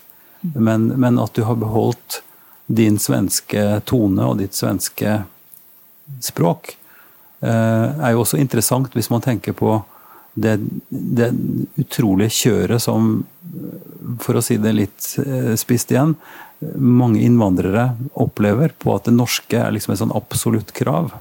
[0.56, 2.22] men, men at du har beholdt
[2.68, 5.22] din svenske tone og ditt svenske
[6.24, 6.76] språk,
[7.44, 9.78] eh, er jo også interessant hvis man tenker på
[10.36, 10.58] det,
[10.90, 11.30] det
[11.80, 16.16] utrolige kjøret som, eh, for å si det litt eh, spisst igjen,
[16.60, 21.14] mange innvandrere opplever, på at det norske er liksom et sånn absolutt krav.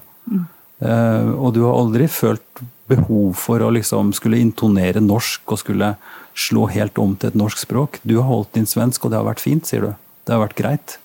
[0.84, 5.94] Eh, og du har aldri følt behov for å liksom skulle intonere norsk og skulle
[6.36, 8.00] slå helt om til et norsk språk.
[8.02, 9.92] Du har holdt din svensk, og det har vært fint, sier du.
[10.24, 10.98] Det har vært greit.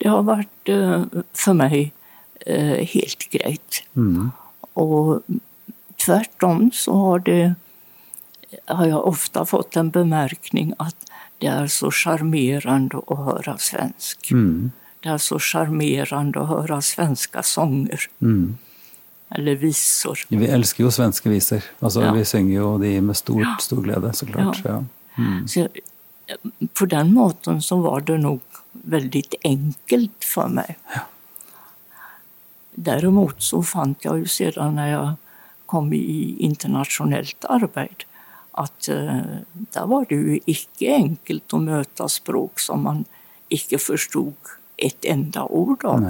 [0.00, 1.78] Det har vært eh, for meg
[2.46, 3.82] eh, helt greit.
[4.80, 5.20] Og
[6.00, 7.42] tvert om så har det
[8.66, 14.30] har jeg ofte fått en bemerkning at det er så sjarmerende å høre svensk.
[15.02, 18.06] Det er så sjarmerende å høre svenske sanger.
[19.30, 20.18] Eller visor.
[20.28, 21.62] Vi elsker jo svenske viser.
[21.80, 22.12] Altså, Ja.
[22.12, 24.60] Vi synger jo de med stor, stor glede, så klart.
[24.64, 24.82] Ja.
[25.16, 25.24] Ja.
[25.46, 25.82] Så jeg-
[26.74, 28.40] på den måten så var det nog
[28.72, 30.76] väldigt enkelt för mig.
[32.74, 35.12] Däremot så fant jag ju sedan när jag
[35.66, 38.04] kom i internationellt arbete
[38.60, 39.20] att eh,
[39.52, 43.04] där var det ju icke enkelt att möta språk som man
[43.48, 44.34] icke förstod
[44.76, 46.00] ett enda ord av.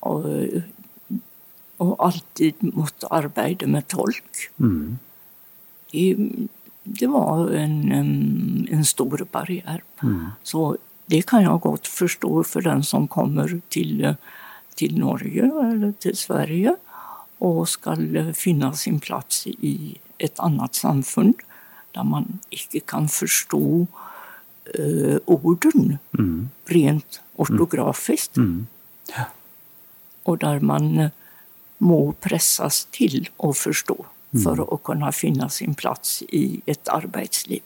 [0.00, 0.24] Och,
[1.76, 4.50] och alltid måste arbeta med tolk.
[5.92, 6.16] Det,
[6.82, 7.92] det var en,
[8.70, 9.82] en stor barriär.
[10.42, 14.14] Så det kan jag gott förstå för den som kommer till, eh,
[14.74, 16.76] till Norge eller till Sverige
[17.38, 21.34] och ska eh, finna sin plats i ett annat samfund
[21.92, 23.86] där man inte kan förstå
[24.78, 25.98] eh, orden
[26.66, 28.36] rent ortografiskt.
[30.22, 31.10] Och där man eh,
[31.78, 34.04] må pressas till att förstå
[34.44, 37.62] för att kunna finna sin plats i ett arbetsliv.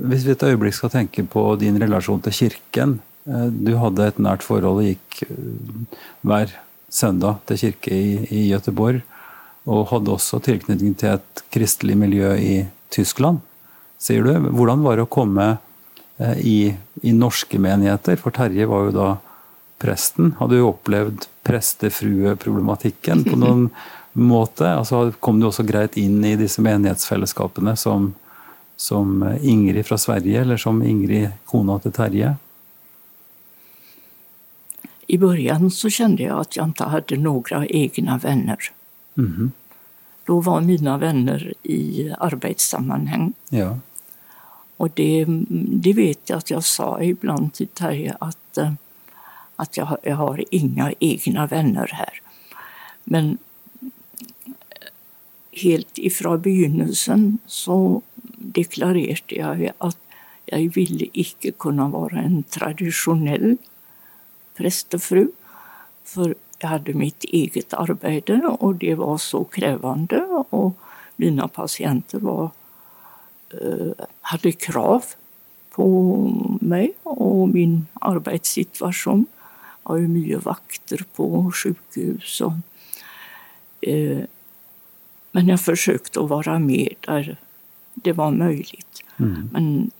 [0.00, 3.00] Hvis vi et øyeblikk skal tenke på din relasjon til kirken.
[3.26, 6.54] eh, Du hadde et nært forhold og gikk eh, hver
[6.88, 9.02] søndag til kirke i, i Göteborg.
[9.68, 12.54] Og hadde også tilknytning til et kristelig miljø i
[12.92, 13.42] Tyskland,
[14.00, 14.32] sier du.
[14.56, 15.48] Hvordan var det å komme
[16.18, 16.58] eh, i,
[17.02, 18.16] i norske menigheter?
[18.20, 19.10] For Terje var jo da
[19.80, 20.34] presten.
[20.40, 23.68] Hadde du opplevd prestefrueproblematikken på noen
[24.32, 24.68] måte?
[24.72, 28.12] Altså, kom du også greit inn i disse menighetsfellesskapene som,
[28.80, 32.36] som Ingrid fra Sverige, eller som Ingrid, kona til Terje?
[35.10, 38.58] I början så kände jag att jag inte hade några egna vänner.
[40.24, 43.32] Då var mina vänner i arbetssammanhang.
[43.48, 43.78] Ja.
[44.76, 45.24] Och det,
[45.68, 48.72] det vet jag att jag sa ibland till Terje att, eh,
[49.56, 52.22] att jag, jag har inga egna vänner här.
[53.04, 53.38] Men
[53.80, 53.88] eh,
[55.52, 58.02] helt ifrån begynnelsen så
[58.38, 59.98] deklarerte jag att
[60.44, 63.56] jag ville icke kunna vara en traditionell
[64.56, 65.28] prästefru.
[66.04, 70.20] För jag hade mitt eget arbete och det var så krävande
[70.50, 70.76] och
[71.16, 72.50] mina patienter var
[74.20, 75.04] hade krav
[75.70, 75.86] på
[76.60, 79.26] mig och min arbetssituation.
[79.82, 82.40] Jag har ju mycket vakter på sjukhus.
[82.40, 82.52] Och,
[83.88, 84.18] eh,
[85.32, 87.36] men jag försökte att vara med där
[87.94, 89.04] det var möjligt.
[89.52, 89.90] Men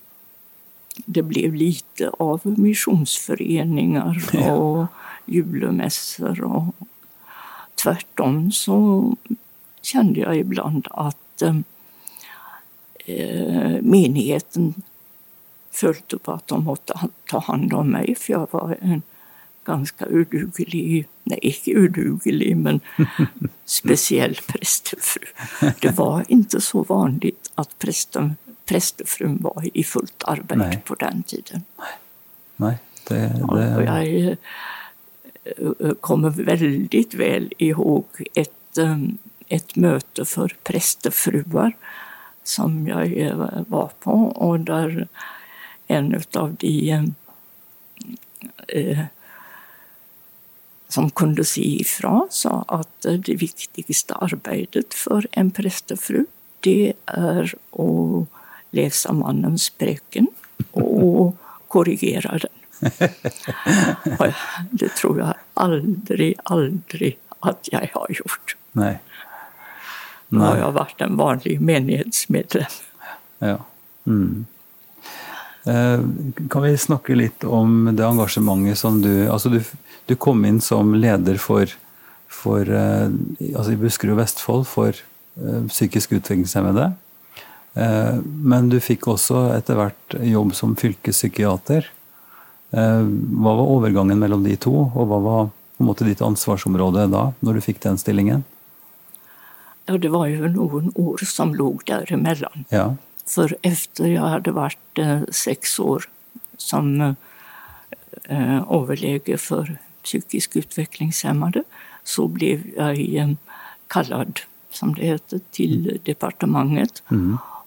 [1.06, 4.86] det blev lite av missionsföreningar och
[5.30, 6.44] julemässor.
[6.44, 6.74] Och
[7.74, 9.16] tvärtom så
[9.82, 11.56] kände jag ibland att eh,
[13.06, 14.74] eh, menigheten
[15.70, 16.94] följde på att de måste
[17.30, 19.02] ta hand om mig för jag var en
[19.64, 22.80] ganska uduglig, nej inte uduglig men
[23.64, 25.26] speciell prästefru.
[25.80, 30.82] Det var inte så vanligt att prästen, prästefrun var i fullt arbete Nej.
[30.84, 31.62] på den tiden.
[32.56, 32.74] Nei,
[33.08, 34.36] det, det jag eh, eh,
[35.44, 38.98] Eh, kommer väldigt väl ihåg ett, eh,
[39.48, 41.76] ett möte för prästefruar
[42.44, 45.08] som jag eh, var på och där
[45.86, 47.14] en av de
[48.68, 49.04] eh,
[50.88, 56.26] som kunde se ifrån sa att det viktigaste arbetet för en prästefru
[56.60, 58.28] det är att
[58.70, 60.26] läsa mannens präken
[60.70, 61.36] och
[61.68, 62.59] korrigera den.
[64.18, 64.26] Och
[64.70, 68.56] det tror jag aldrig, aldrig att jag har gjort.
[68.72, 68.98] Nei.
[70.28, 72.70] Då har jag varit en vanlig menighetsmedlem.
[73.38, 73.58] Ja.
[74.06, 74.46] Mm.
[75.64, 76.00] Eh,
[76.50, 79.60] Kan vi snakke litt om det engasjementet som du Altså, du,
[80.06, 81.66] du kom inn som leder for,
[82.28, 83.10] for eh,
[83.54, 86.92] altså i Buskerud og Vestfold for eh, psykisk utviklingshemmede.
[87.70, 91.86] Men du fikk også etter hvert jobb som fylkespsykiater.
[92.70, 93.02] Eh,
[93.42, 97.32] Hva var overgangen mellom de to, og hva var på en måte ditt ansvarsområde da,
[97.40, 98.44] når du fikk den stillingen?
[99.86, 102.64] Ja, det var ju någon år som låg däremellan.
[102.68, 102.96] Ja.
[103.26, 106.04] För efter jag hade varit eh, sex år
[106.56, 107.00] som
[108.22, 111.64] eh, överläge för psykiskt utvecklingshämmade
[112.04, 113.30] så blev jag eh,
[113.86, 114.40] kallad,
[114.70, 117.02] som det heter, till departementet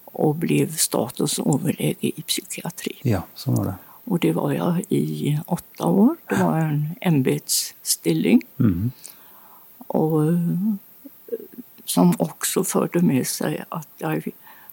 [0.05, 2.95] och blev statusöverläge i psykiatri.
[3.01, 3.75] Ja, sånn var det.
[4.03, 6.15] Och det var jag i åtta år.
[6.29, 8.41] Det var en ämbetsstilling.
[9.87, 10.39] Och, eh,
[11.85, 14.27] som också förde med sig att jag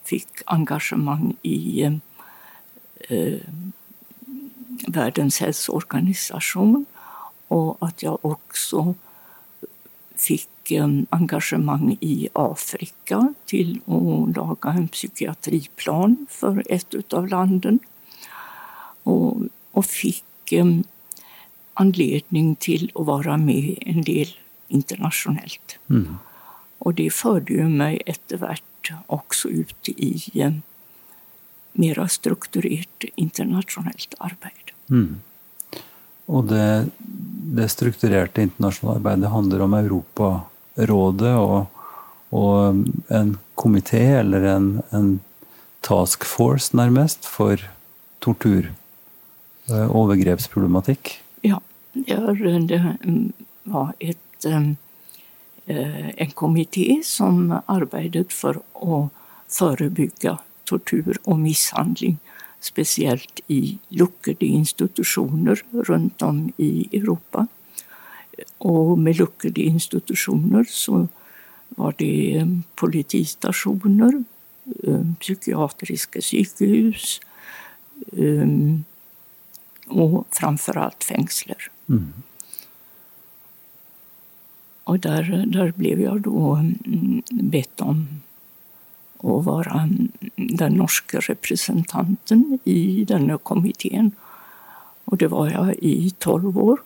[0.04, 1.82] fick engagemang i
[3.08, 3.40] eh,
[4.88, 6.86] Världens hälsoorganisation
[7.48, 8.94] och att jag också
[10.14, 17.78] fick eh, engagemang i Afrika till att laga en psykiatriplan för ett av landen.
[19.02, 19.36] Och,
[19.70, 20.66] och fick eh,
[21.74, 24.28] anledning till att vara med en del
[24.68, 25.78] internationellt.
[26.78, 30.52] Och det förde ju mig eftervärt också ut i eh,
[31.72, 34.72] mera strukturerat internationellt arbete.
[36.30, 36.90] Og det,
[37.56, 41.80] det strukturerte internasjonale arbeidet handler om Europarådet og,
[42.30, 45.08] og en komité, eller en, en
[45.86, 47.62] task force nærmest, for
[48.22, 48.70] tortur.
[49.70, 49.94] Eh, övergreppsproblematik?
[49.94, 51.20] Overgrepsproblematikk.
[51.40, 51.60] Ja,
[51.92, 52.30] det var
[53.02, 53.32] mm,
[53.98, 54.76] ett, mm,
[55.66, 59.10] eh, en kommitté som arbetade för att
[59.48, 62.18] förebygga tortyr och misshandling,
[62.60, 67.46] speciellt i luckade institutioner runt om i Europa.
[68.58, 71.08] Och med luckade institutioner så
[71.68, 74.24] var det mm, eh, politistationer,
[75.20, 77.20] psykiatriska psykhus
[79.90, 81.70] och framförallt fängsler.
[84.84, 88.20] Och där, där blev jag då mm, bett om
[89.16, 89.88] att vara
[90.36, 94.12] den norska representanten i denna kommittén.
[95.04, 96.82] Och det var jag i tolv år.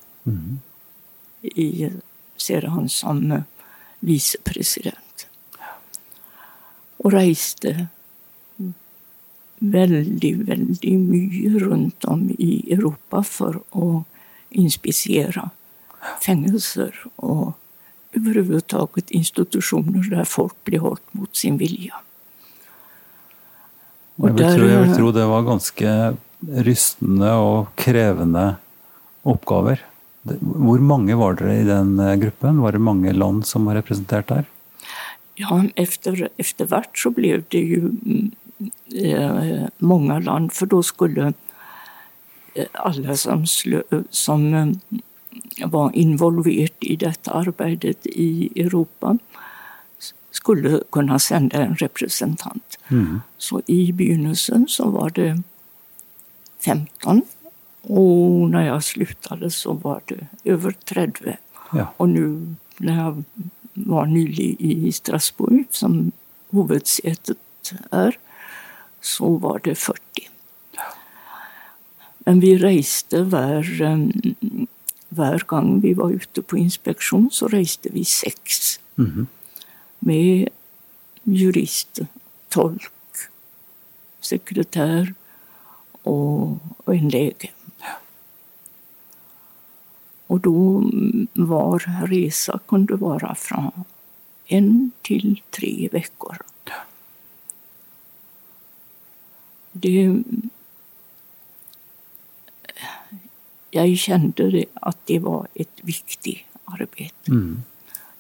[1.43, 1.91] I,
[2.37, 3.43] sedan som
[4.01, 5.27] vicepresident.
[6.97, 7.87] Och reste
[9.71, 14.05] väldigt, väldigt mycket runt om i Europa för att
[14.51, 15.51] inspicera
[16.23, 17.53] fängelser och
[18.13, 21.95] överhuvudtaget institutioner där folk blir hållt mot sin vilja.
[24.17, 25.95] Jeg vil, der, tro, jeg vil eh, tro det var ganske
[26.67, 28.45] rystende og krevende
[29.27, 29.81] oppgaver.
[30.23, 32.61] Det- Hvor mange var dere i den eh, gruppen?
[32.63, 34.45] Var det mange land som var representert der?
[35.37, 38.31] Ja, efter, eftervart så blev det ju mm,
[38.95, 41.33] eh, många land, för då skulle
[42.55, 44.69] eh, alla som, slö, som eh,
[45.67, 49.19] var involverade i detta arbetet i Europa
[50.31, 52.79] skulle kunna sända en representant.
[53.39, 55.43] Så i begynnelsen så var det
[56.65, 57.23] 15
[57.83, 61.37] och när jag slutade så var det över 30.
[61.73, 61.95] Ja.
[61.97, 63.25] Och nu när jag
[63.75, 66.13] var nylig i Strasbourg, som
[66.51, 67.39] huvudsätet
[67.91, 68.19] är,
[69.05, 70.01] så var det 40.
[72.19, 73.99] Men vi reste var, eh,
[75.09, 78.81] var gång vi var ute på inspektion så reste vi sex.
[79.99, 80.49] Med
[81.23, 82.01] jurist,
[82.49, 82.93] tolk,
[84.21, 85.15] sekretär
[86.03, 87.51] och, och en läge.
[90.27, 93.85] Och då mm, var resa kunde vara från
[94.47, 96.37] en till tre veckor.
[99.77, 100.23] Det,
[103.71, 107.33] jag kände det att det var ett viktigt arbete.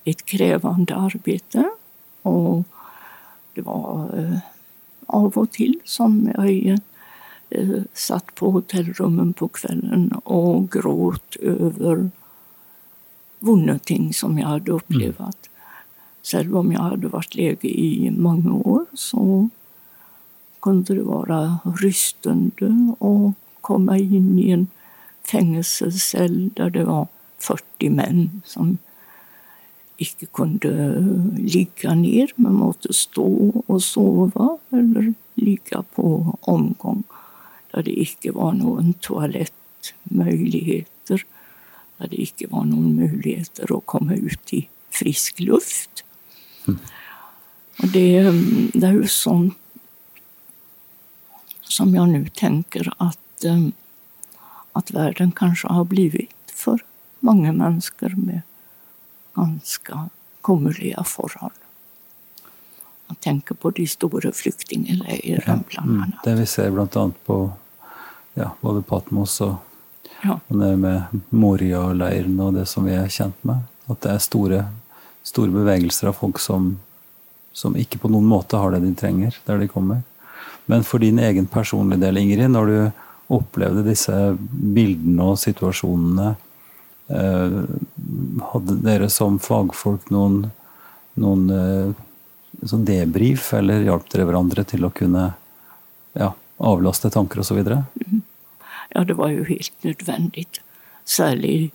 [0.04, 1.70] Ett krävande arbete.
[2.22, 2.62] Och
[3.54, 4.38] det var eh,
[5.06, 6.78] av och till som jag
[7.50, 12.10] eh, satt på hotellrummen på kvällen och gråt över
[13.38, 15.50] vunna ting som jag hade upplevt.
[16.22, 19.48] Själv om jag hade varit läge i många år så
[20.64, 24.66] kunde det vara rystande och komma in i en
[25.30, 27.06] fängelsecell där det var
[27.38, 28.78] 40 män som
[29.96, 31.00] icke kunde
[31.38, 37.02] ligga ner men måste stå och sova eller ligga på omgång
[37.70, 41.24] där det icke var någon toalettmöjligheter,
[41.96, 46.04] där det icke var någon möjligheter att komma ut i frisk luft.
[47.78, 48.22] Och det,
[48.72, 49.58] det är ju sånt
[51.68, 53.66] som jag nu tänker att, eh,
[54.72, 56.78] att världen kanske har blivit för
[57.20, 58.40] många människor med
[59.34, 60.08] ganska
[60.42, 61.58] kummerliga förhållanden.
[63.06, 66.02] Jag tänker på de stora flyktinglägren bland Mm.
[66.02, 66.24] annat.
[66.24, 67.52] Det vi ser blant annet på
[68.34, 69.54] ja, både Patmos og,
[70.22, 70.40] Ja.
[70.48, 73.56] og det med Moria-leiren og det som vi er kjent med.
[73.88, 74.64] At det er store,
[75.22, 76.80] store bevegelser av folk som,
[77.52, 80.02] som ikke på noen måte har det de trenger der de kommer.
[80.66, 82.78] Men for din egen personlige del, Ingrid, når du
[83.34, 86.34] opplevde disse bildene og situasjonene,
[87.08, 87.58] eh,
[88.52, 90.50] hadde dere som fagfolk noen,
[91.20, 92.04] noen eh,
[92.88, 95.30] debrief, eller hjalp dere hverandre til å kunne
[96.16, 97.60] ja, avlaste tanker osv.?
[98.94, 100.60] Ja, det var ju helt nödvändigt.
[101.04, 101.74] Särskilt,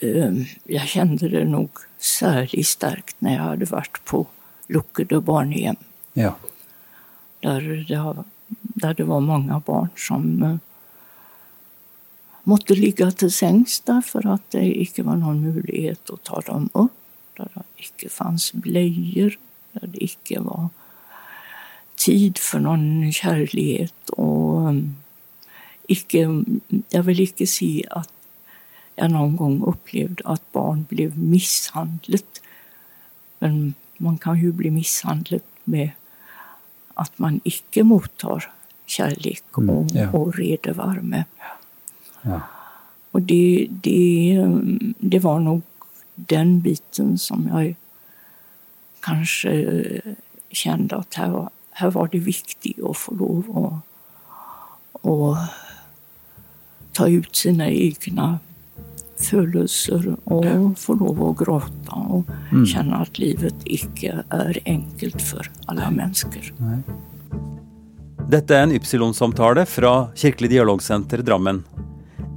[0.00, 0.32] eh,
[0.64, 4.26] jag kände det nog särskilt starkt när jag hade varit på
[4.68, 5.76] Luckede barnhem.
[6.12, 6.34] Ja.
[7.44, 8.24] Där det, har-
[8.58, 10.56] där det var många barn som eh,
[12.42, 16.92] måtte ligga till sängs därför att det inte var någon möjlighet att ta dem upp.
[17.36, 19.38] Där det inte fanns blöjor,
[19.72, 20.68] där det inte var
[21.96, 24.10] tid för någon kärlighet.
[24.10, 24.74] Och eh,
[25.88, 26.28] icke,
[26.88, 28.12] jag vill inte säga att
[28.96, 32.40] jag någon gång upplevde att barn blev misshandlat.
[33.38, 35.90] Men man kan ju bli misshandlad med
[36.94, 38.50] att man icke mottar
[38.86, 40.10] kärlek och, Mm, ja.
[40.10, 41.24] och redevarme.
[42.22, 42.40] Ja.
[43.10, 44.38] Och det, det,
[44.98, 45.62] det var nog
[46.14, 47.74] den biten som jag
[49.00, 49.84] kanske
[50.50, 55.50] kände att här var, här var det viktigt att få lov att, att
[56.92, 58.38] ta ut sina egna
[59.16, 62.24] födelser och få lov att gråta och
[62.66, 66.54] känna att livet icke är enkelt för alla människor.
[68.28, 71.64] Dette er en Ypsilon-samtale fra Kirkelig dialogsenter Drammen.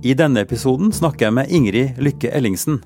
[0.03, 2.82] I denne episoden snakker jeg med Ingrid Lykke Ellingsen.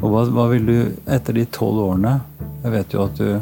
[0.00, 0.76] Og hva, hva vil du,
[1.08, 2.20] etter de tolv årene
[2.62, 3.40] Jeg vet jo at du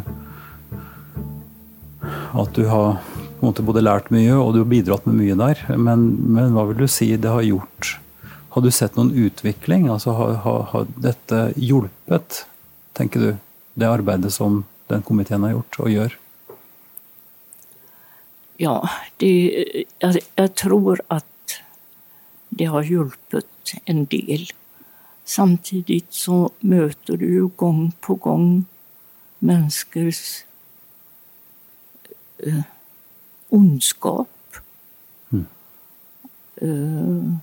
[2.39, 2.99] At du har
[3.39, 5.61] på en måte både lært mye og du har bidratt med mye der.
[5.79, 7.98] Men, men hva vil du si det har gjort?
[8.59, 9.85] Har du sett noen utvikling?
[9.87, 12.41] Altså har, har, har dette hjulpet,
[12.99, 13.29] tenker du,
[13.79, 16.17] det arbeidet som den komiteen har gjort og gjør?
[18.59, 18.75] Ja,
[19.23, 19.31] det,
[20.03, 21.63] jag, jag tror att
[22.49, 24.51] det har hjälpt en del.
[25.25, 28.65] Samtidigt så möter du ju gång på gång
[29.39, 30.45] människors
[32.39, 32.67] eh,
[33.49, 34.59] ondskap.
[36.57, 37.39] Eh,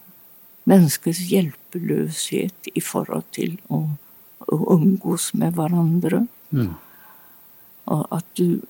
[0.67, 3.99] människors hjälplöshet i förhållande till att,
[4.69, 6.27] umgås med varandra.
[7.83, 8.61] Och att du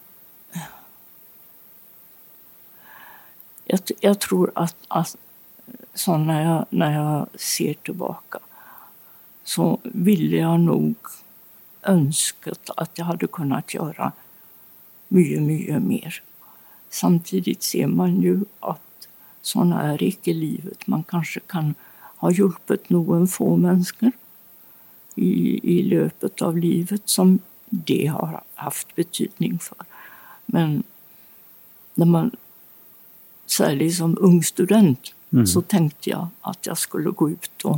[3.66, 5.18] jag, jag tror att, att
[5.94, 8.40] så när, jag, när jag ser tillbaka
[9.44, 10.96] så ville jag nog
[11.84, 14.12] önskat att jag hade kunnat göra
[15.08, 16.24] mycket, mycket mer.
[16.90, 18.82] Samtidigt ser man ju att
[19.46, 20.88] sådana är icke livet.
[20.88, 21.76] Man kanske kan
[22.18, 24.12] ha hjälpt någon få människor
[25.16, 27.40] i, i löpet av livet som
[27.70, 29.78] det har haft betydning för.
[30.46, 30.84] Men
[31.94, 32.32] när man
[33.46, 35.14] särskilt som ung student
[35.46, 37.78] så tänkte jag att jag skulle gå ut och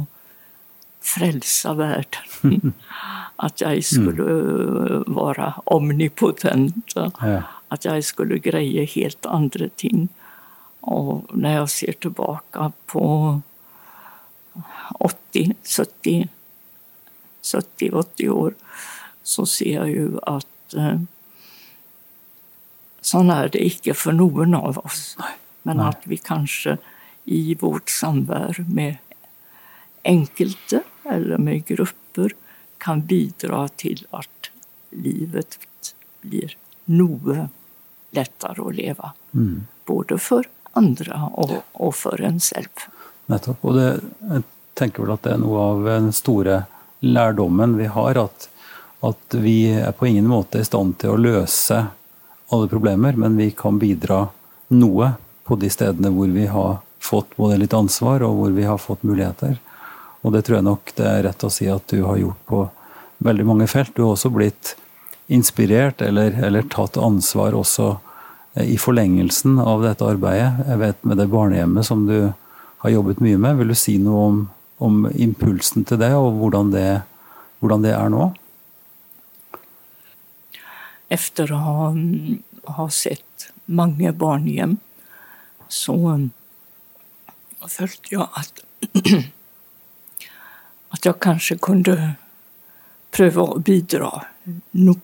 [1.02, 2.74] frälsa världen.
[3.36, 6.92] att jag skulle eh, vara omnipotent.
[6.96, 7.42] Ja.
[7.68, 10.10] Att jag skulle greja helt andra ting.
[10.80, 13.42] Och när jag ser tillbaka på
[15.00, 16.28] 80, 70,
[17.54, 18.54] 70, 80 år
[19.24, 21.02] så ser jag ju att eh,
[23.02, 25.18] sån är det icke för någon av oss.
[25.64, 26.78] Men att vi kanske
[27.24, 28.98] i vårt samvär med
[30.04, 32.32] enkelte eller med grupper
[32.78, 34.50] kan bidra till att
[34.90, 35.60] livet
[36.22, 37.50] blir något
[38.12, 39.14] lättare att leva.
[39.86, 40.46] Både för
[40.78, 42.68] andra och, och för en själv.
[43.26, 43.66] Nettopp.
[43.66, 43.88] Og det,
[44.30, 44.44] jeg
[44.78, 46.62] tenker vel at det er noe av den store
[47.04, 48.48] lærdommen vi har, at,
[49.06, 51.86] at vi er på ingen måte i stand til å løse
[52.54, 54.28] alle problemer, men vi kan bidra
[54.74, 55.12] noe
[55.48, 59.04] på de stedene hvor vi har fått både litt ansvar og hvor vi har fått
[59.08, 59.58] muligheter.
[60.26, 62.64] Og det tror jeg nok det er rett å si at du har gjort på
[63.24, 63.94] veldig mange felt.
[63.96, 64.76] Du har også blitt
[65.28, 67.98] inspirert eller, eller tatt ansvar også
[68.64, 70.66] i forlengelsen av dette arbeidet.
[70.68, 72.32] Jeg vet med det barnehjemmet som du
[72.84, 73.60] har jobbet mye med.
[73.60, 74.42] Vil du si noe om,
[74.84, 76.90] om impulsen til det, og hvordan det,
[77.62, 78.32] hvordan det er nå?
[81.10, 81.96] Efter att ha,
[82.64, 84.78] ha sett många barnhem
[85.68, 86.32] så um,
[87.68, 88.60] följde jag att,
[90.90, 92.12] att jag kanske kunde
[93.12, 94.22] pröva att bidra
[94.72, 95.00] nog.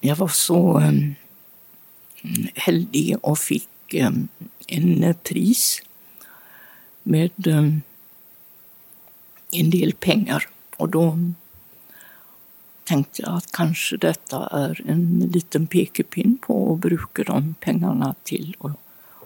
[0.00, 1.14] Jag var så um,
[2.54, 4.10] heldig och fick eh,
[4.66, 5.82] en pris
[7.02, 7.64] med eh,
[9.50, 10.48] en del pengar.
[10.76, 11.18] Och då
[12.84, 18.56] tänkte jag att kanske detta är en liten pekepinn på att bruka de pengarna till
[18.60, 18.72] att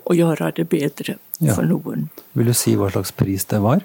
[0.04, 1.54] och göra det bättre Ja.
[1.54, 2.08] för någon.
[2.32, 3.80] Vill du si hva slags pris det var?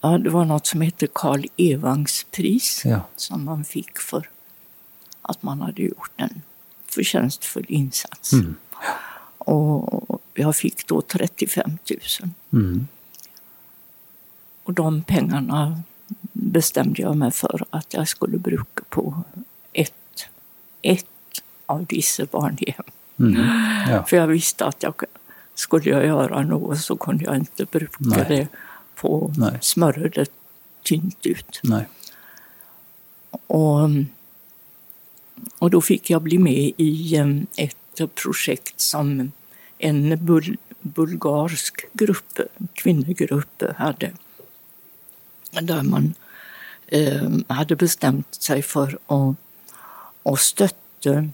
[0.00, 3.00] Ja, det var något som hette Karl Evangs pris Ja.
[3.16, 4.28] som man fick för
[5.22, 6.42] att man hade gjort en
[6.86, 8.32] förtjänstfull insats.
[8.32, 8.56] Mm.
[9.38, 11.78] Och jag fick då 35
[12.20, 12.30] 000.
[12.52, 12.86] Mm.
[14.62, 15.82] Och de pengarna
[16.32, 19.22] bestämde jag mig för att jag skulle bruka på
[19.72, 20.28] ett,
[20.82, 21.06] ett
[21.66, 22.84] av dessa barnhem.
[23.18, 23.46] Mm.
[23.90, 24.04] Ja.
[24.04, 24.94] För jag visste att jag,
[25.54, 28.24] skulle jag göra något så kunde jag inte bruka Nej.
[28.28, 28.48] det
[28.94, 29.58] på Nej.
[29.60, 30.30] smörja det
[30.82, 31.60] tynt ut.
[31.62, 31.88] Nej.
[33.46, 33.88] Och,
[35.58, 39.32] och då fick jag bli med i eh, ett projekt som
[39.78, 42.40] en bul bulgarsk grupp,
[42.74, 44.10] kvinnogrupp hade.
[45.50, 46.14] Där man
[46.86, 49.36] eh, hade bestämt sig för att,
[50.22, 51.28] att stötta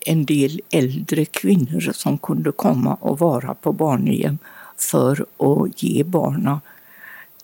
[0.00, 4.38] en del äldre kvinnor som kunde komma och vara på barnhem
[4.76, 6.60] för att ge barnen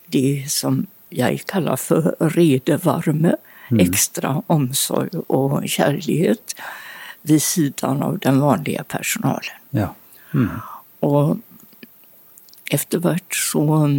[0.07, 3.37] det som jag kallar för redevarme,
[3.71, 6.41] extra omsorg och kärlek
[7.23, 9.43] vid sidan av den vanliga personalen.
[9.71, 9.95] Ja.
[10.35, 10.49] Mm.
[11.01, 11.37] Och
[12.71, 13.91] efterhvert så,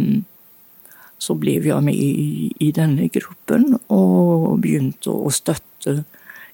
[1.18, 6.04] så blev jag med i, i den gruppen och begynte att stötta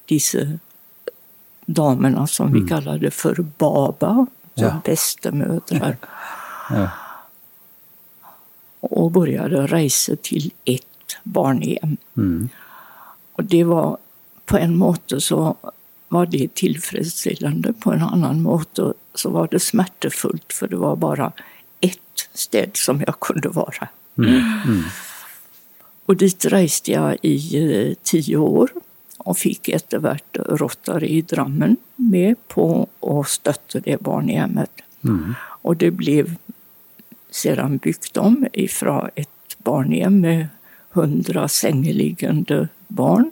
[0.05, 0.37] dessa
[1.65, 4.65] damerna som vi kallade för BABA, Ja.
[4.65, 4.81] ja.
[4.85, 5.97] bästemödrar.
[6.69, 6.89] Ja.
[8.79, 11.97] och började resa till ett barnhem.
[12.17, 12.49] Mm.
[13.37, 13.97] Och det var
[14.45, 15.55] på en måte så
[16.07, 21.31] var det tillfredsställande, på en annan måte så var det smärtefullt för det var bara
[21.79, 23.87] ett ställe som jag kunde vara.
[26.05, 28.69] Och dit reste jag i eh, tio år
[29.17, 34.71] och fick efterhvert Rotary i Drammen med på att stötta det barnhemmet.
[35.39, 36.35] Och det blev
[37.31, 40.47] sedan byggt om ifrån ett barnhem med
[41.01, 43.31] hundra sängeliggande barn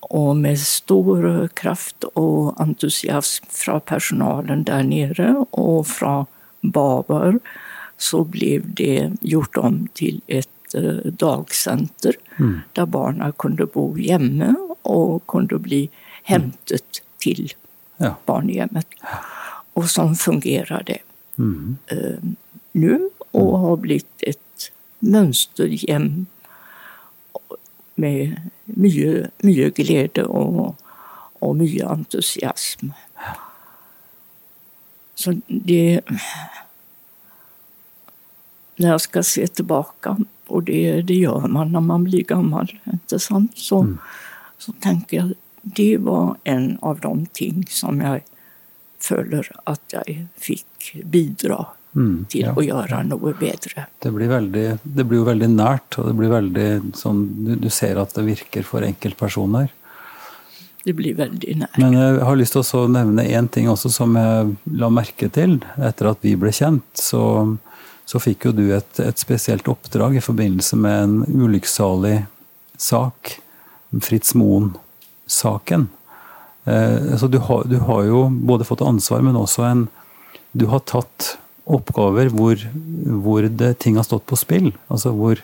[0.00, 6.26] och med stor kraft och entusiasm från personalen där nere och från
[6.60, 7.38] Babar
[7.96, 12.12] så blev det gjort om till ett eh, dagcenter
[12.72, 15.90] där barnen kunde bo hemma och kunde bli
[16.22, 17.52] hämtat till
[17.96, 18.16] Ja.
[18.26, 18.86] barnhemmet.
[19.72, 20.98] Och som fungerade
[21.38, 21.76] Mm.
[21.86, 22.18] eh,
[22.72, 24.72] nu och har blivit ett
[25.04, 26.26] mönsterhem
[27.94, 30.76] med mycket, mycket glädje och,
[31.38, 32.88] och mycket entusiasm.
[35.14, 36.00] Så det...
[38.76, 43.18] När jag ska se tillbaka, och det, det gör man när man blir gammal, inte
[43.18, 43.52] sant?
[43.54, 43.96] Så,
[44.58, 48.20] så tänker jag det var en av de ting som jag
[48.98, 51.66] följer att jag fick bidra
[51.96, 52.24] Mm.
[52.28, 52.52] till Ja.
[52.56, 53.86] att göra något bättre.
[53.98, 56.68] Det blir, veldig, det blir jo veldig nært, og det blir veldig
[56.98, 59.68] sånn Du, du ser at det virker for enkeltpersoner.
[60.84, 61.70] Det blir väldigt nära.
[61.78, 65.30] Men jeg har lyst til å så nevne én ting også som jeg la merke
[65.32, 65.60] til.
[65.78, 67.22] Etter at vi ble kjent, så,
[68.04, 72.26] så fikk jo du et, et spesielt oppdrag i forbindelse med en ulykksalig
[72.76, 73.38] sak.
[74.02, 75.86] Fritz Moen-saken.
[76.64, 79.86] Eh, så du har, du har jo både fått ansvar, men også en
[80.52, 82.60] Du har tatt oppgaver hvor,
[83.24, 84.72] hvor det, ting har stått på spill.
[84.92, 85.40] Altså hvor,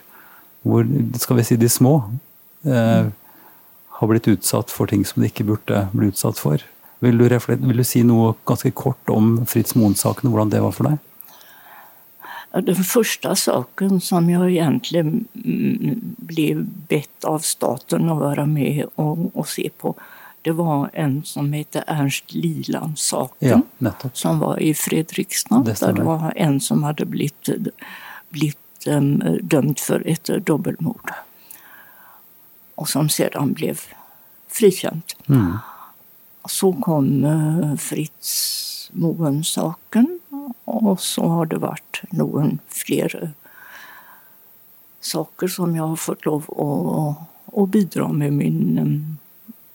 [0.66, 0.84] hvor
[1.20, 1.94] skal vi si, de små
[2.68, 3.10] eh,
[4.00, 6.62] har blitt utsatt for ting som de ikke burde bli utsatt for.
[7.00, 10.76] Vil du, vil du si noe ganske kort om Fritz Moen-saken, og hvordan det var
[10.76, 11.06] for deg?
[12.50, 15.24] Den första saken som jag egentligen
[16.16, 19.94] blev bett av staten att vara med och, och se på,
[20.42, 23.62] det var en som hette Ernst Liland-saken.
[23.78, 25.62] Ja, som var i Fredrikstad.
[25.64, 27.48] Det där det var en som hade blivit,
[28.28, 31.10] blivit em, dömd för ett dubbelmord.
[32.74, 33.80] Och som sedan blev
[34.48, 35.02] frikänd.
[35.28, 35.58] Mm.
[36.48, 40.20] Så kom eh, Fritz Moen-saken
[40.64, 43.28] och så har det varit någon fler eh,
[45.00, 49.18] saker som jag har fått lov att, att bidra med min,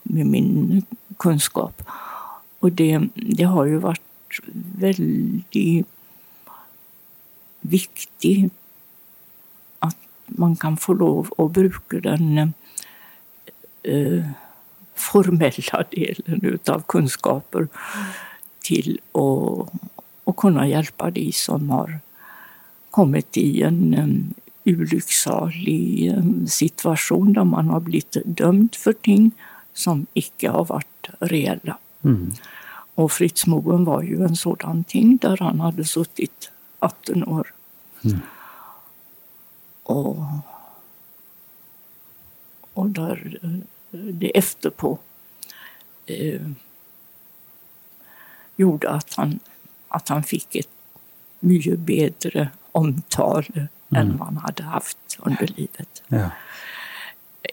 [0.08, 0.82] med min
[1.16, 1.82] kunskap.
[2.58, 4.00] Och det, det har ju varit
[4.78, 5.86] väldigt
[7.60, 8.52] viktigt
[9.78, 9.96] att
[10.26, 12.38] man kan få lov att bruka den
[13.82, 14.24] eh,
[14.94, 17.68] formella delen utav kunskaper
[18.62, 19.72] till att,
[20.24, 22.00] att kunna hjälpa de som har
[22.90, 24.34] kommit i en en
[24.64, 29.30] olycksalig eh, situation där man har blivit dömd för ting
[29.76, 31.78] som icke har varit reella.
[32.04, 32.32] Mm.
[32.94, 37.54] Och Fritz Moen var ju en sådan ting där han hade suttit 18 år.
[38.04, 38.18] Mm.
[39.82, 40.16] Och,
[42.72, 43.38] och där
[43.90, 44.98] det efterpå
[46.06, 46.40] eh,
[48.56, 49.38] gjorde att han,
[49.88, 50.68] att han fick ett
[51.40, 53.46] mycket bättre omtal
[53.90, 56.02] än vad han hade haft under livet.
[56.08, 56.30] Ja.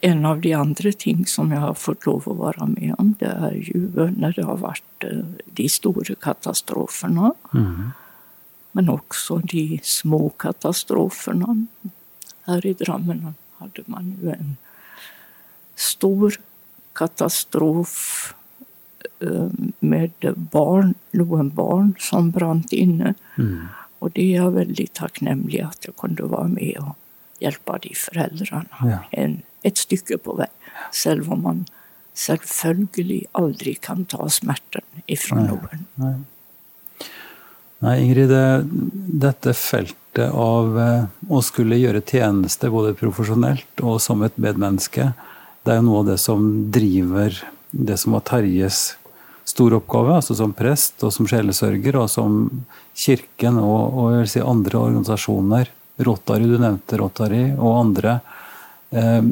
[0.01, 3.25] En av de andra ting som jag har fått lov att vara med om det
[3.25, 7.33] är ju när det har varit eh, de stora katastroferna.
[7.53, 7.91] Mm.
[8.71, 11.65] Men också de små katastroferna.
[12.45, 14.57] Här i Drammen hade man ju en
[15.75, 16.35] stor
[16.93, 18.33] katastrof
[19.19, 19.47] eh,
[19.79, 23.13] med barn, någon barn som brann inne.
[23.37, 23.67] Mm.
[23.99, 26.97] Och det är jag väldigt tacknämlig att jag kunde vara med och
[27.39, 28.97] hjälpa de föräldrarna Ja.
[29.11, 30.51] en, ett stycke på väg.
[30.91, 31.66] Selv om man
[32.14, 35.47] selvfølgelig aldrig kan ta smärtan ifrån Nej.
[35.47, 35.86] någon.
[35.95, 36.14] Nei.
[37.84, 38.64] Nei, Ingrid, det,
[39.26, 45.09] dette feltet av eh, å skulle gjøre tjeneste både profesjonelt og som et medmenneske,
[45.64, 47.36] det er jo noe av det som driver
[47.74, 48.93] det som var Terjes
[49.43, 52.45] store oppgave, altså som prest og som sjelesørger, og som
[52.95, 55.72] Kirken og, og si andre organisasjoner,
[56.07, 58.42] Rotary, du nevnte Rotary, og andre, eh,
[58.93, 59.23] Eh,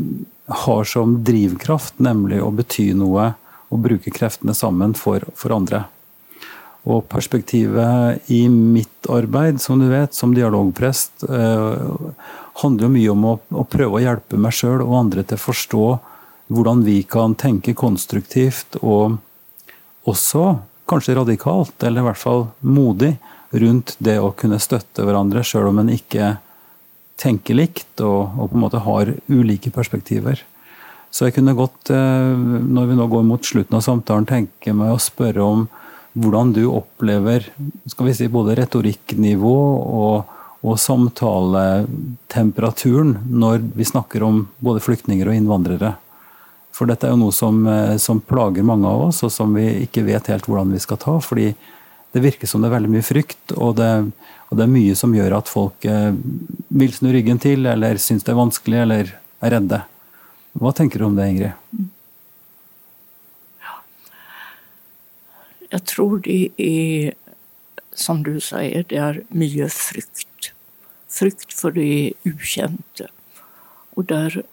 [0.52, 3.32] har som drivkraft, nemlig å bety noe
[3.72, 5.86] og bruke kreftene sammen for, for andre.
[6.90, 12.16] Og perspektivet i mitt arbeid, som du vet, som dialogprest, eh,
[12.64, 15.46] handler jo mye om å, å prøve å hjelpe meg sjøl og andre til å
[15.46, 15.86] forstå
[16.52, 19.22] hvordan vi kan tenke konstruktivt og
[20.10, 20.58] også
[20.90, 23.14] kanskje radikalt, eller i hvert fall modig,
[23.52, 26.38] rundt det å kunne støtte hverandre sjøl om en ikke
[27.20, 30.38] tenker likt og, og på en måte har ulike perspektiver.
[31.12, 32.36] Så jeg kunne godt, när
[32.72, 35.68] når vi nå går mot slutten av samtalen, tenke meg å spørre om
[36.14, 37.52] hvordan du opplever
[37.88, 40.24] skal vi si, både retorikknivå og,
[40.64, 45.96] og samtaletemperaturen når vi snakker om både flyktninger og innvandrere.
[46.72, 49.84] For dette er jo noe som, eh, som plager mange av oss, og som vi
[49.84, 51.20] ikke vet helt hvordan vi skal ta.
[51.20, 51.56] fordi
[52.12, 54.12] det virker som det er veldig mye frykt, og det,
[54.52, 56.12] og det er mye som gjør at folk eh,
[56.76, 59.80] vil snu ryggen til, eller syns det er vanskelig, eller er redde.
[60.60, 61.88] Hva tenker du om det, Ingrid?
[65.72, 67.14] Jag tror det är,
[67.94, 70.54] som du säger, det är mycket frykt.
[71.08, 73.08] Frykt för det okända.
[73.94, 74.44] Och där,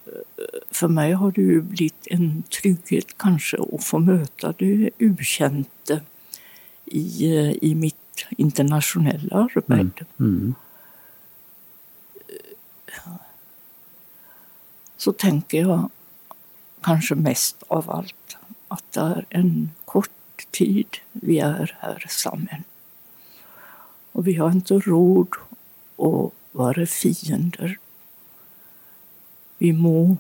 [0.71, 6.01] för mig har det ju blivit en trygghet kanske att få möta det ukända
[6.85, 10.05] i, eh, i mitt internationella arbete.
[10.19, 10.55] Mm.
[14.99, 15.91] så tänker jag
[16.81, 18.37] kanske mest av allt
[18.69, 22.65] att det är en kort tid vi är här samman.
[24.13, 25.29] Och vi har inte råd
[25.97, 27.79] att vara fiender.
[29.59, 30.17] Vi må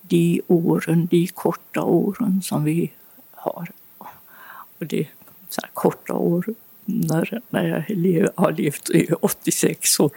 [0.00, 2.92] de åren, de korta åren som vi
[3.30, 3.70] har.
[4.78, 5.08] Och det
[5.48, 6.44] så korta år
[6.84, 10.10] när, när jag har levt i 86 år.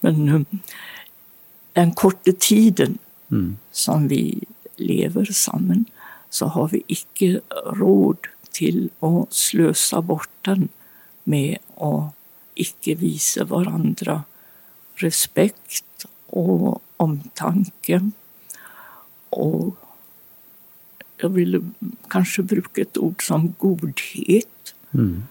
[0.00, 0.40] Men eh,
[1.72, 2.98] den korta tiden
[3.32, 3.56] Mm.
[3.70, 4.44] som vi
[4.76, 5.84] lever sammen,
[6.30, 7.40] så har vi ikke
[7.78, 10.68] råd til å sløse bort den
[11.24, 12.12] med å
[12.60, 14.18] ikke vise hverandre
[15.00, 18.02] respekt og omtanke.
[19.32, 19.72] Og
[21.22, 21.62] jeg ville
[22.12, 24.50] kanskje bruke et ord som godhet.
[24.94, 25.22] Mm.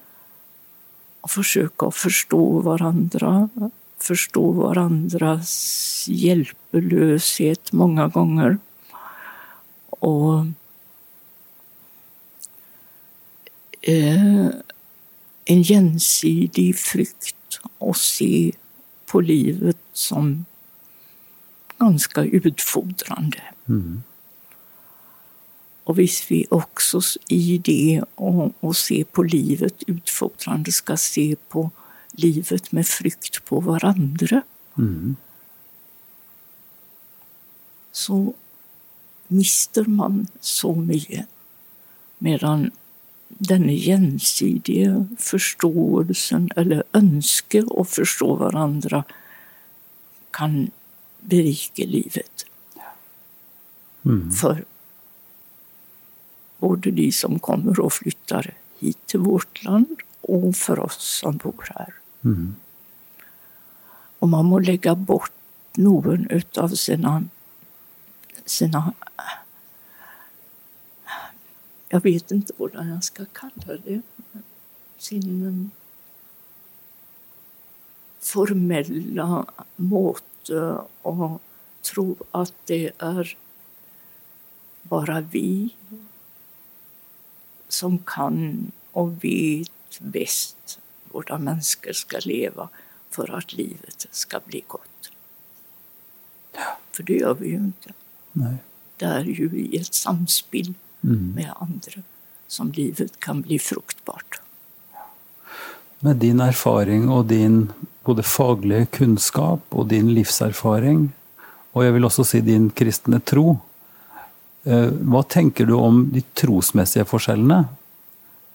[1.22, 3.50] Och försöka förstå varandra,
[3.98, 8.58] förstå varandras hjälplöshet många gånger.
[9.90, 10.46] Och
[13.82, 14.48] eh,
[15.46, 18.52] en gensidig flykt och se
[19.06, 20.46] på livet som
[21.78, 23.42] ganska utfordrande.
[23.70, 24.02] Mm.
[25.92, 31.72] Och hvis vi också i det och, och se på livet utfordrande ska se på
[32.12, 34.42] livet med frykt på varandra,
[34.78, 35.16] Mm.
[37.92, 38.34] så
[39.28, 41.26] mister man så mycket.
[42.18, 42.72] Medan
[43.28, 49.04] den gjensidige forståelsen, eller ønsket å forstå hverandre,
[50.32, 50.72] kan
[51.20, 52.46] berike livet.
[54.06, 54.32] Mm.
[54.32, 54.64] For
[56.62, 61.70] Både de som kommer och flyttar hit till vårt land och för oss som bor
[61.76, 61.94] här.
[64.20, 65.32] Och man må lägga bort
[65.76, 67.24] någon utav sina,
[68.46, 68.94] sina
[71.90, 74.02] jag vet inte vad jag ska kalla det,
[74.98, 75.82] sin eh,
[78.20, 79.46] formella
[79.76, 81.42] måte och
[81.82, 83.38] tro att det är
[84.82, 85.76] bara vi
[87.72, 90.80] som kan och vet bäst
[91.14, 92.70] hur människor ska leva
[93.10, 95.12] för att livet ska bli gott.
[96.92, 97.94] För det gör vi ju inte.
[98.32, 98.56] Nej.
[98.98, 100.74] Det är ju i ett samspel
[101.36, 102.02] med andra
[102.48, 104.42] som livet kan bli fruktbart.
[106.00, 111.12] Med din erfaring och din både faglige kunnskap och din livserfaring,
[111.72, 113.60] och jag vill också si din kristne tro,
[114.64, 117.66] eh, vad tänker du om de trosmässiga forskjellene?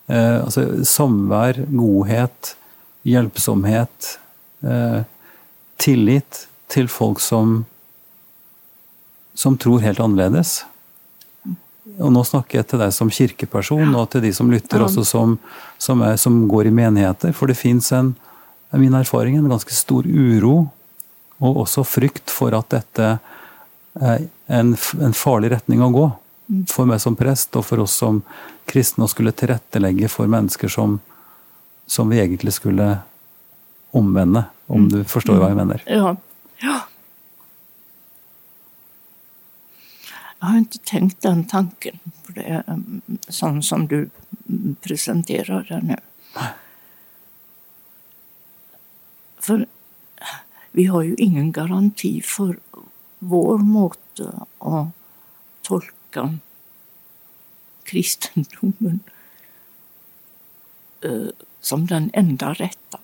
[0.07, 2.55] Eh, altså samvær, godhet,
[3.07, 4.19] hjelpsomhet,
[4.63, 5.03] eh,
[5.77, 7.65] tillit til folk som,
[9.35, 10.65] som tror helt annerledes.
[11.97, 15.37] Og nå snakker jeg til deg som kirkeperson, og til de som lytter, også som,
[15.79, 17.35] som, er, som går i menigheter.
[17.37, 18.15] For det fins en,
[18.75, 20.67] er min erfaring, en ganske stor uro,
[21.37, 23.19] og også frykt for at dette er
[24.01, 26.07] en, en farlig retning å gå.
[26.71, 28.21] For meg som prest, og for oss som
[28.71, 31.01] kristne, å skulle tilrettelegge for mennesker som,
[31.91, 32.99] som vi egentlig skulle
[33.97, 35.83] omvende, om du forstår hva jeg mener.
[35.91, 36.15] Ja.
[36.63, 36.79] ja.
[40.39, 44.09] Jag har inte tänkt den tanken, på det, mm, sån som du
[44.49, 45.97] mm, presenterar det nu.
[49.39, 49.67] För
[50.73, 52.59] vi har ju ingen garanti för
[53.19, 54.89] vår måte att
[55.63, 56.39] tolka
[57.83, 59.01] kristendomen
[61.01, 61.29] eh,
[61.61, 62.99] som den enda rätta.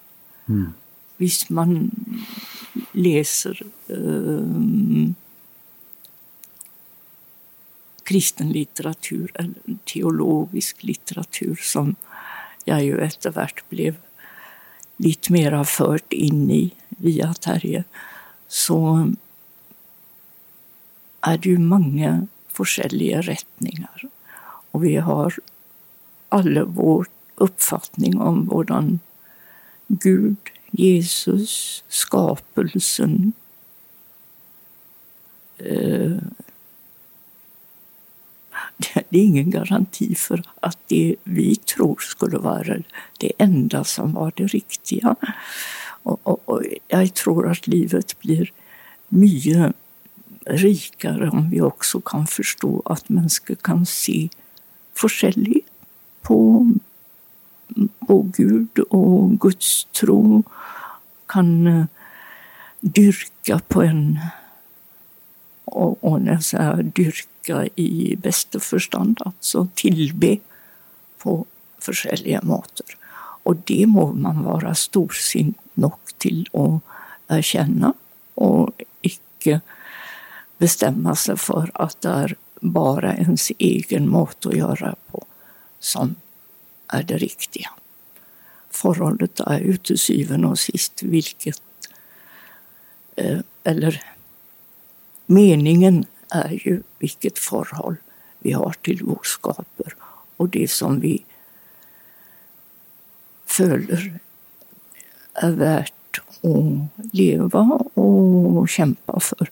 [1.16, 1.90] Visst man
[2.92, 5.10] läser eh,
[8.02, 9.54] kristen litteratur eller
[9.84, 11.94] teologisk litteratur som
[12.64, 13.96] jag ju efterhvert blev
[14.96, 17.84] lite mera fört in i via Terje
[18.48, 19.08] så
[21.22, 22.26] är det ju många
[22.58, 24.02] olika rättningar.
[24.70, 25.34] Och vi har
[26.28, 29.00] alla vår uppfattning om hvordan
[29.86, 30.36] Gud,
[30.70, 33.32] Jesus, skapelsen
[35.58, 36.16] eh,
[39.08, 42.76] det är ingen garanti för att det vi tror skulle vara
[43.18, 45.16] det enda som var det riktiga.
[46.02, 48.52] Och, och, och jag tror att livet blir
[49.08, 49.76] mycket
[50.46, 54.28] rikare om vi också kan förstå att människor kan se
[54.94, 55.60] forskjellig
[56.22, 56.70] på,
[58.06, 60.42] på Gud och Guds tro.
[61.26, 61.84] Kan eh,
[62.80, 64.18] dyrka på en
[65.64, 70.38] och, och när jag säger dyrka i bästa förstånd, alltså tillbe
[71.18, 71.46] på
[71.88, 72.86] olika måter.
[73.44, 76.82] Och det må man vara storsint nog till att
[77.36, 77.92] erkänna
[78.34, 78.70] och
[79.00, 79.60] icke
[80.62, 85.24] bestämma sig för att det är bara ens egen mat att göra på
[85.78, 86.14] som
[86.86, 87.70] är det riktiga.
[88.70, 91.62] Förhållandet är ju till syvende och sist vilket,
[93.16, 94.04] eh, eller
[95.26, 97.96] meningen är ju vilket förhåll
[98.38, 99.94] vi har till vår skaper
[100.36, 101.24] och det som vi
[103.46, 104.18] följer
[105.34, 107.60] är värt att leva
[107.94, 109.50] och kämpa för.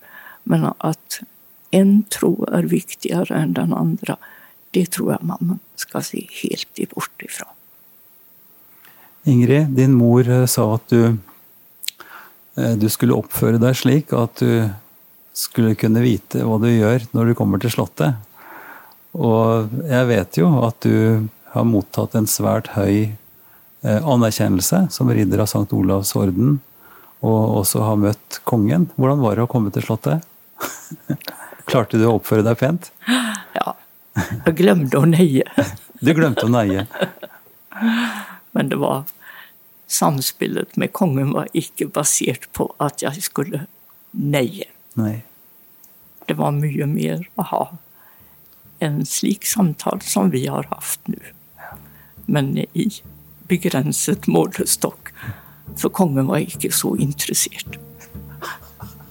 [0.51, 1.21] Men att
[1.71, 4.17] en tro är viktigare än den andra,
[4.71, 7.49] det tror jag man ska se helt bort ifrån.
[9.25, 11.17] Ingrid, din mor eh, sa att du,
[12.55, 14.69] eh, du skulle uppföra dig slik att du
[15.33, 18.15] skulle kunna veta vad du gör när du kommer till Slottet.
[19.11, 23.17] Och jag vet ju att du har mottagit en svärt hög
[23.81, 26.61] eh, anerkännelse som ridder av Sankt Olavs orden,
[27.21, 28.89] och också har mött kungen.
[28.97, 30.27] Hur var det att komma till Slottet?
[31.71, 32.93] Klarte du å oppføre deg pent?
[33.53, 33.75] Ja,
[34.45, 35.43] jag glömde att neja.
[36.01, 36.87] Du glemte å neie.
[38.51, 39.03] Men det var
[39.87, 43.67] samspelet med kungen var icke baserat på att jag skulle
[44.11, 44.65] neja.
[44.95, 45.23] Nei.
[46.27, 47.77] Det var mycket mer att ha
[48.79, 51.21] en slik samtal som vi har haft nu.
[52.27, 52.91] Men i
[53.49, 55.09] begränsad målestock.
[55.77, 57.77] För kungen var icke så intresserad.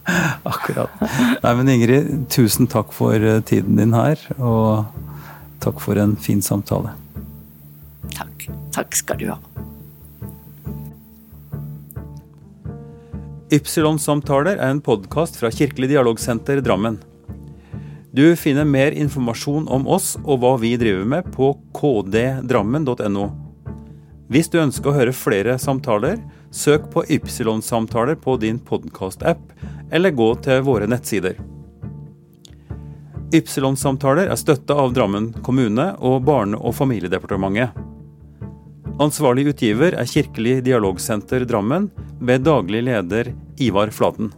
[0.54, 1.04] Akkurat.
[1.44, 4.22] Nei, men Ingrid, tusen takk for eh, tiden din her.
[4.38, 4.88] Og
[5.60, 6.94] Takk for en fin samtale.
[8.16, 8.50] Tack.
[8.72, 9.38] Tack ska du ha.
[13.52, 17.00] Ypsilon-samtaler er en podkast fra Kirkelig dialogsenter Drammen.
[18.16, 23.26] Du finner mer informasjon om oss og hva vi driver med på kddrammen.no.
[24.30, 26.22] Hvis du ønsker å høre flere samtaler,
[26.54, 29.42] søk på Ypsilon-samtaler på din podkast-app,
[29.92, 31.40] eller gå till våra nettsider.
[33.34, 37.70] Ypsilon-samtaler är stötta av Drammen kommune och Barne- och familjedepartementet.
[39.00, 44.34] Ansvarlig utgiver är Kirkelig Dialogcenter Drammen, med daglig leder Ivar Flaten.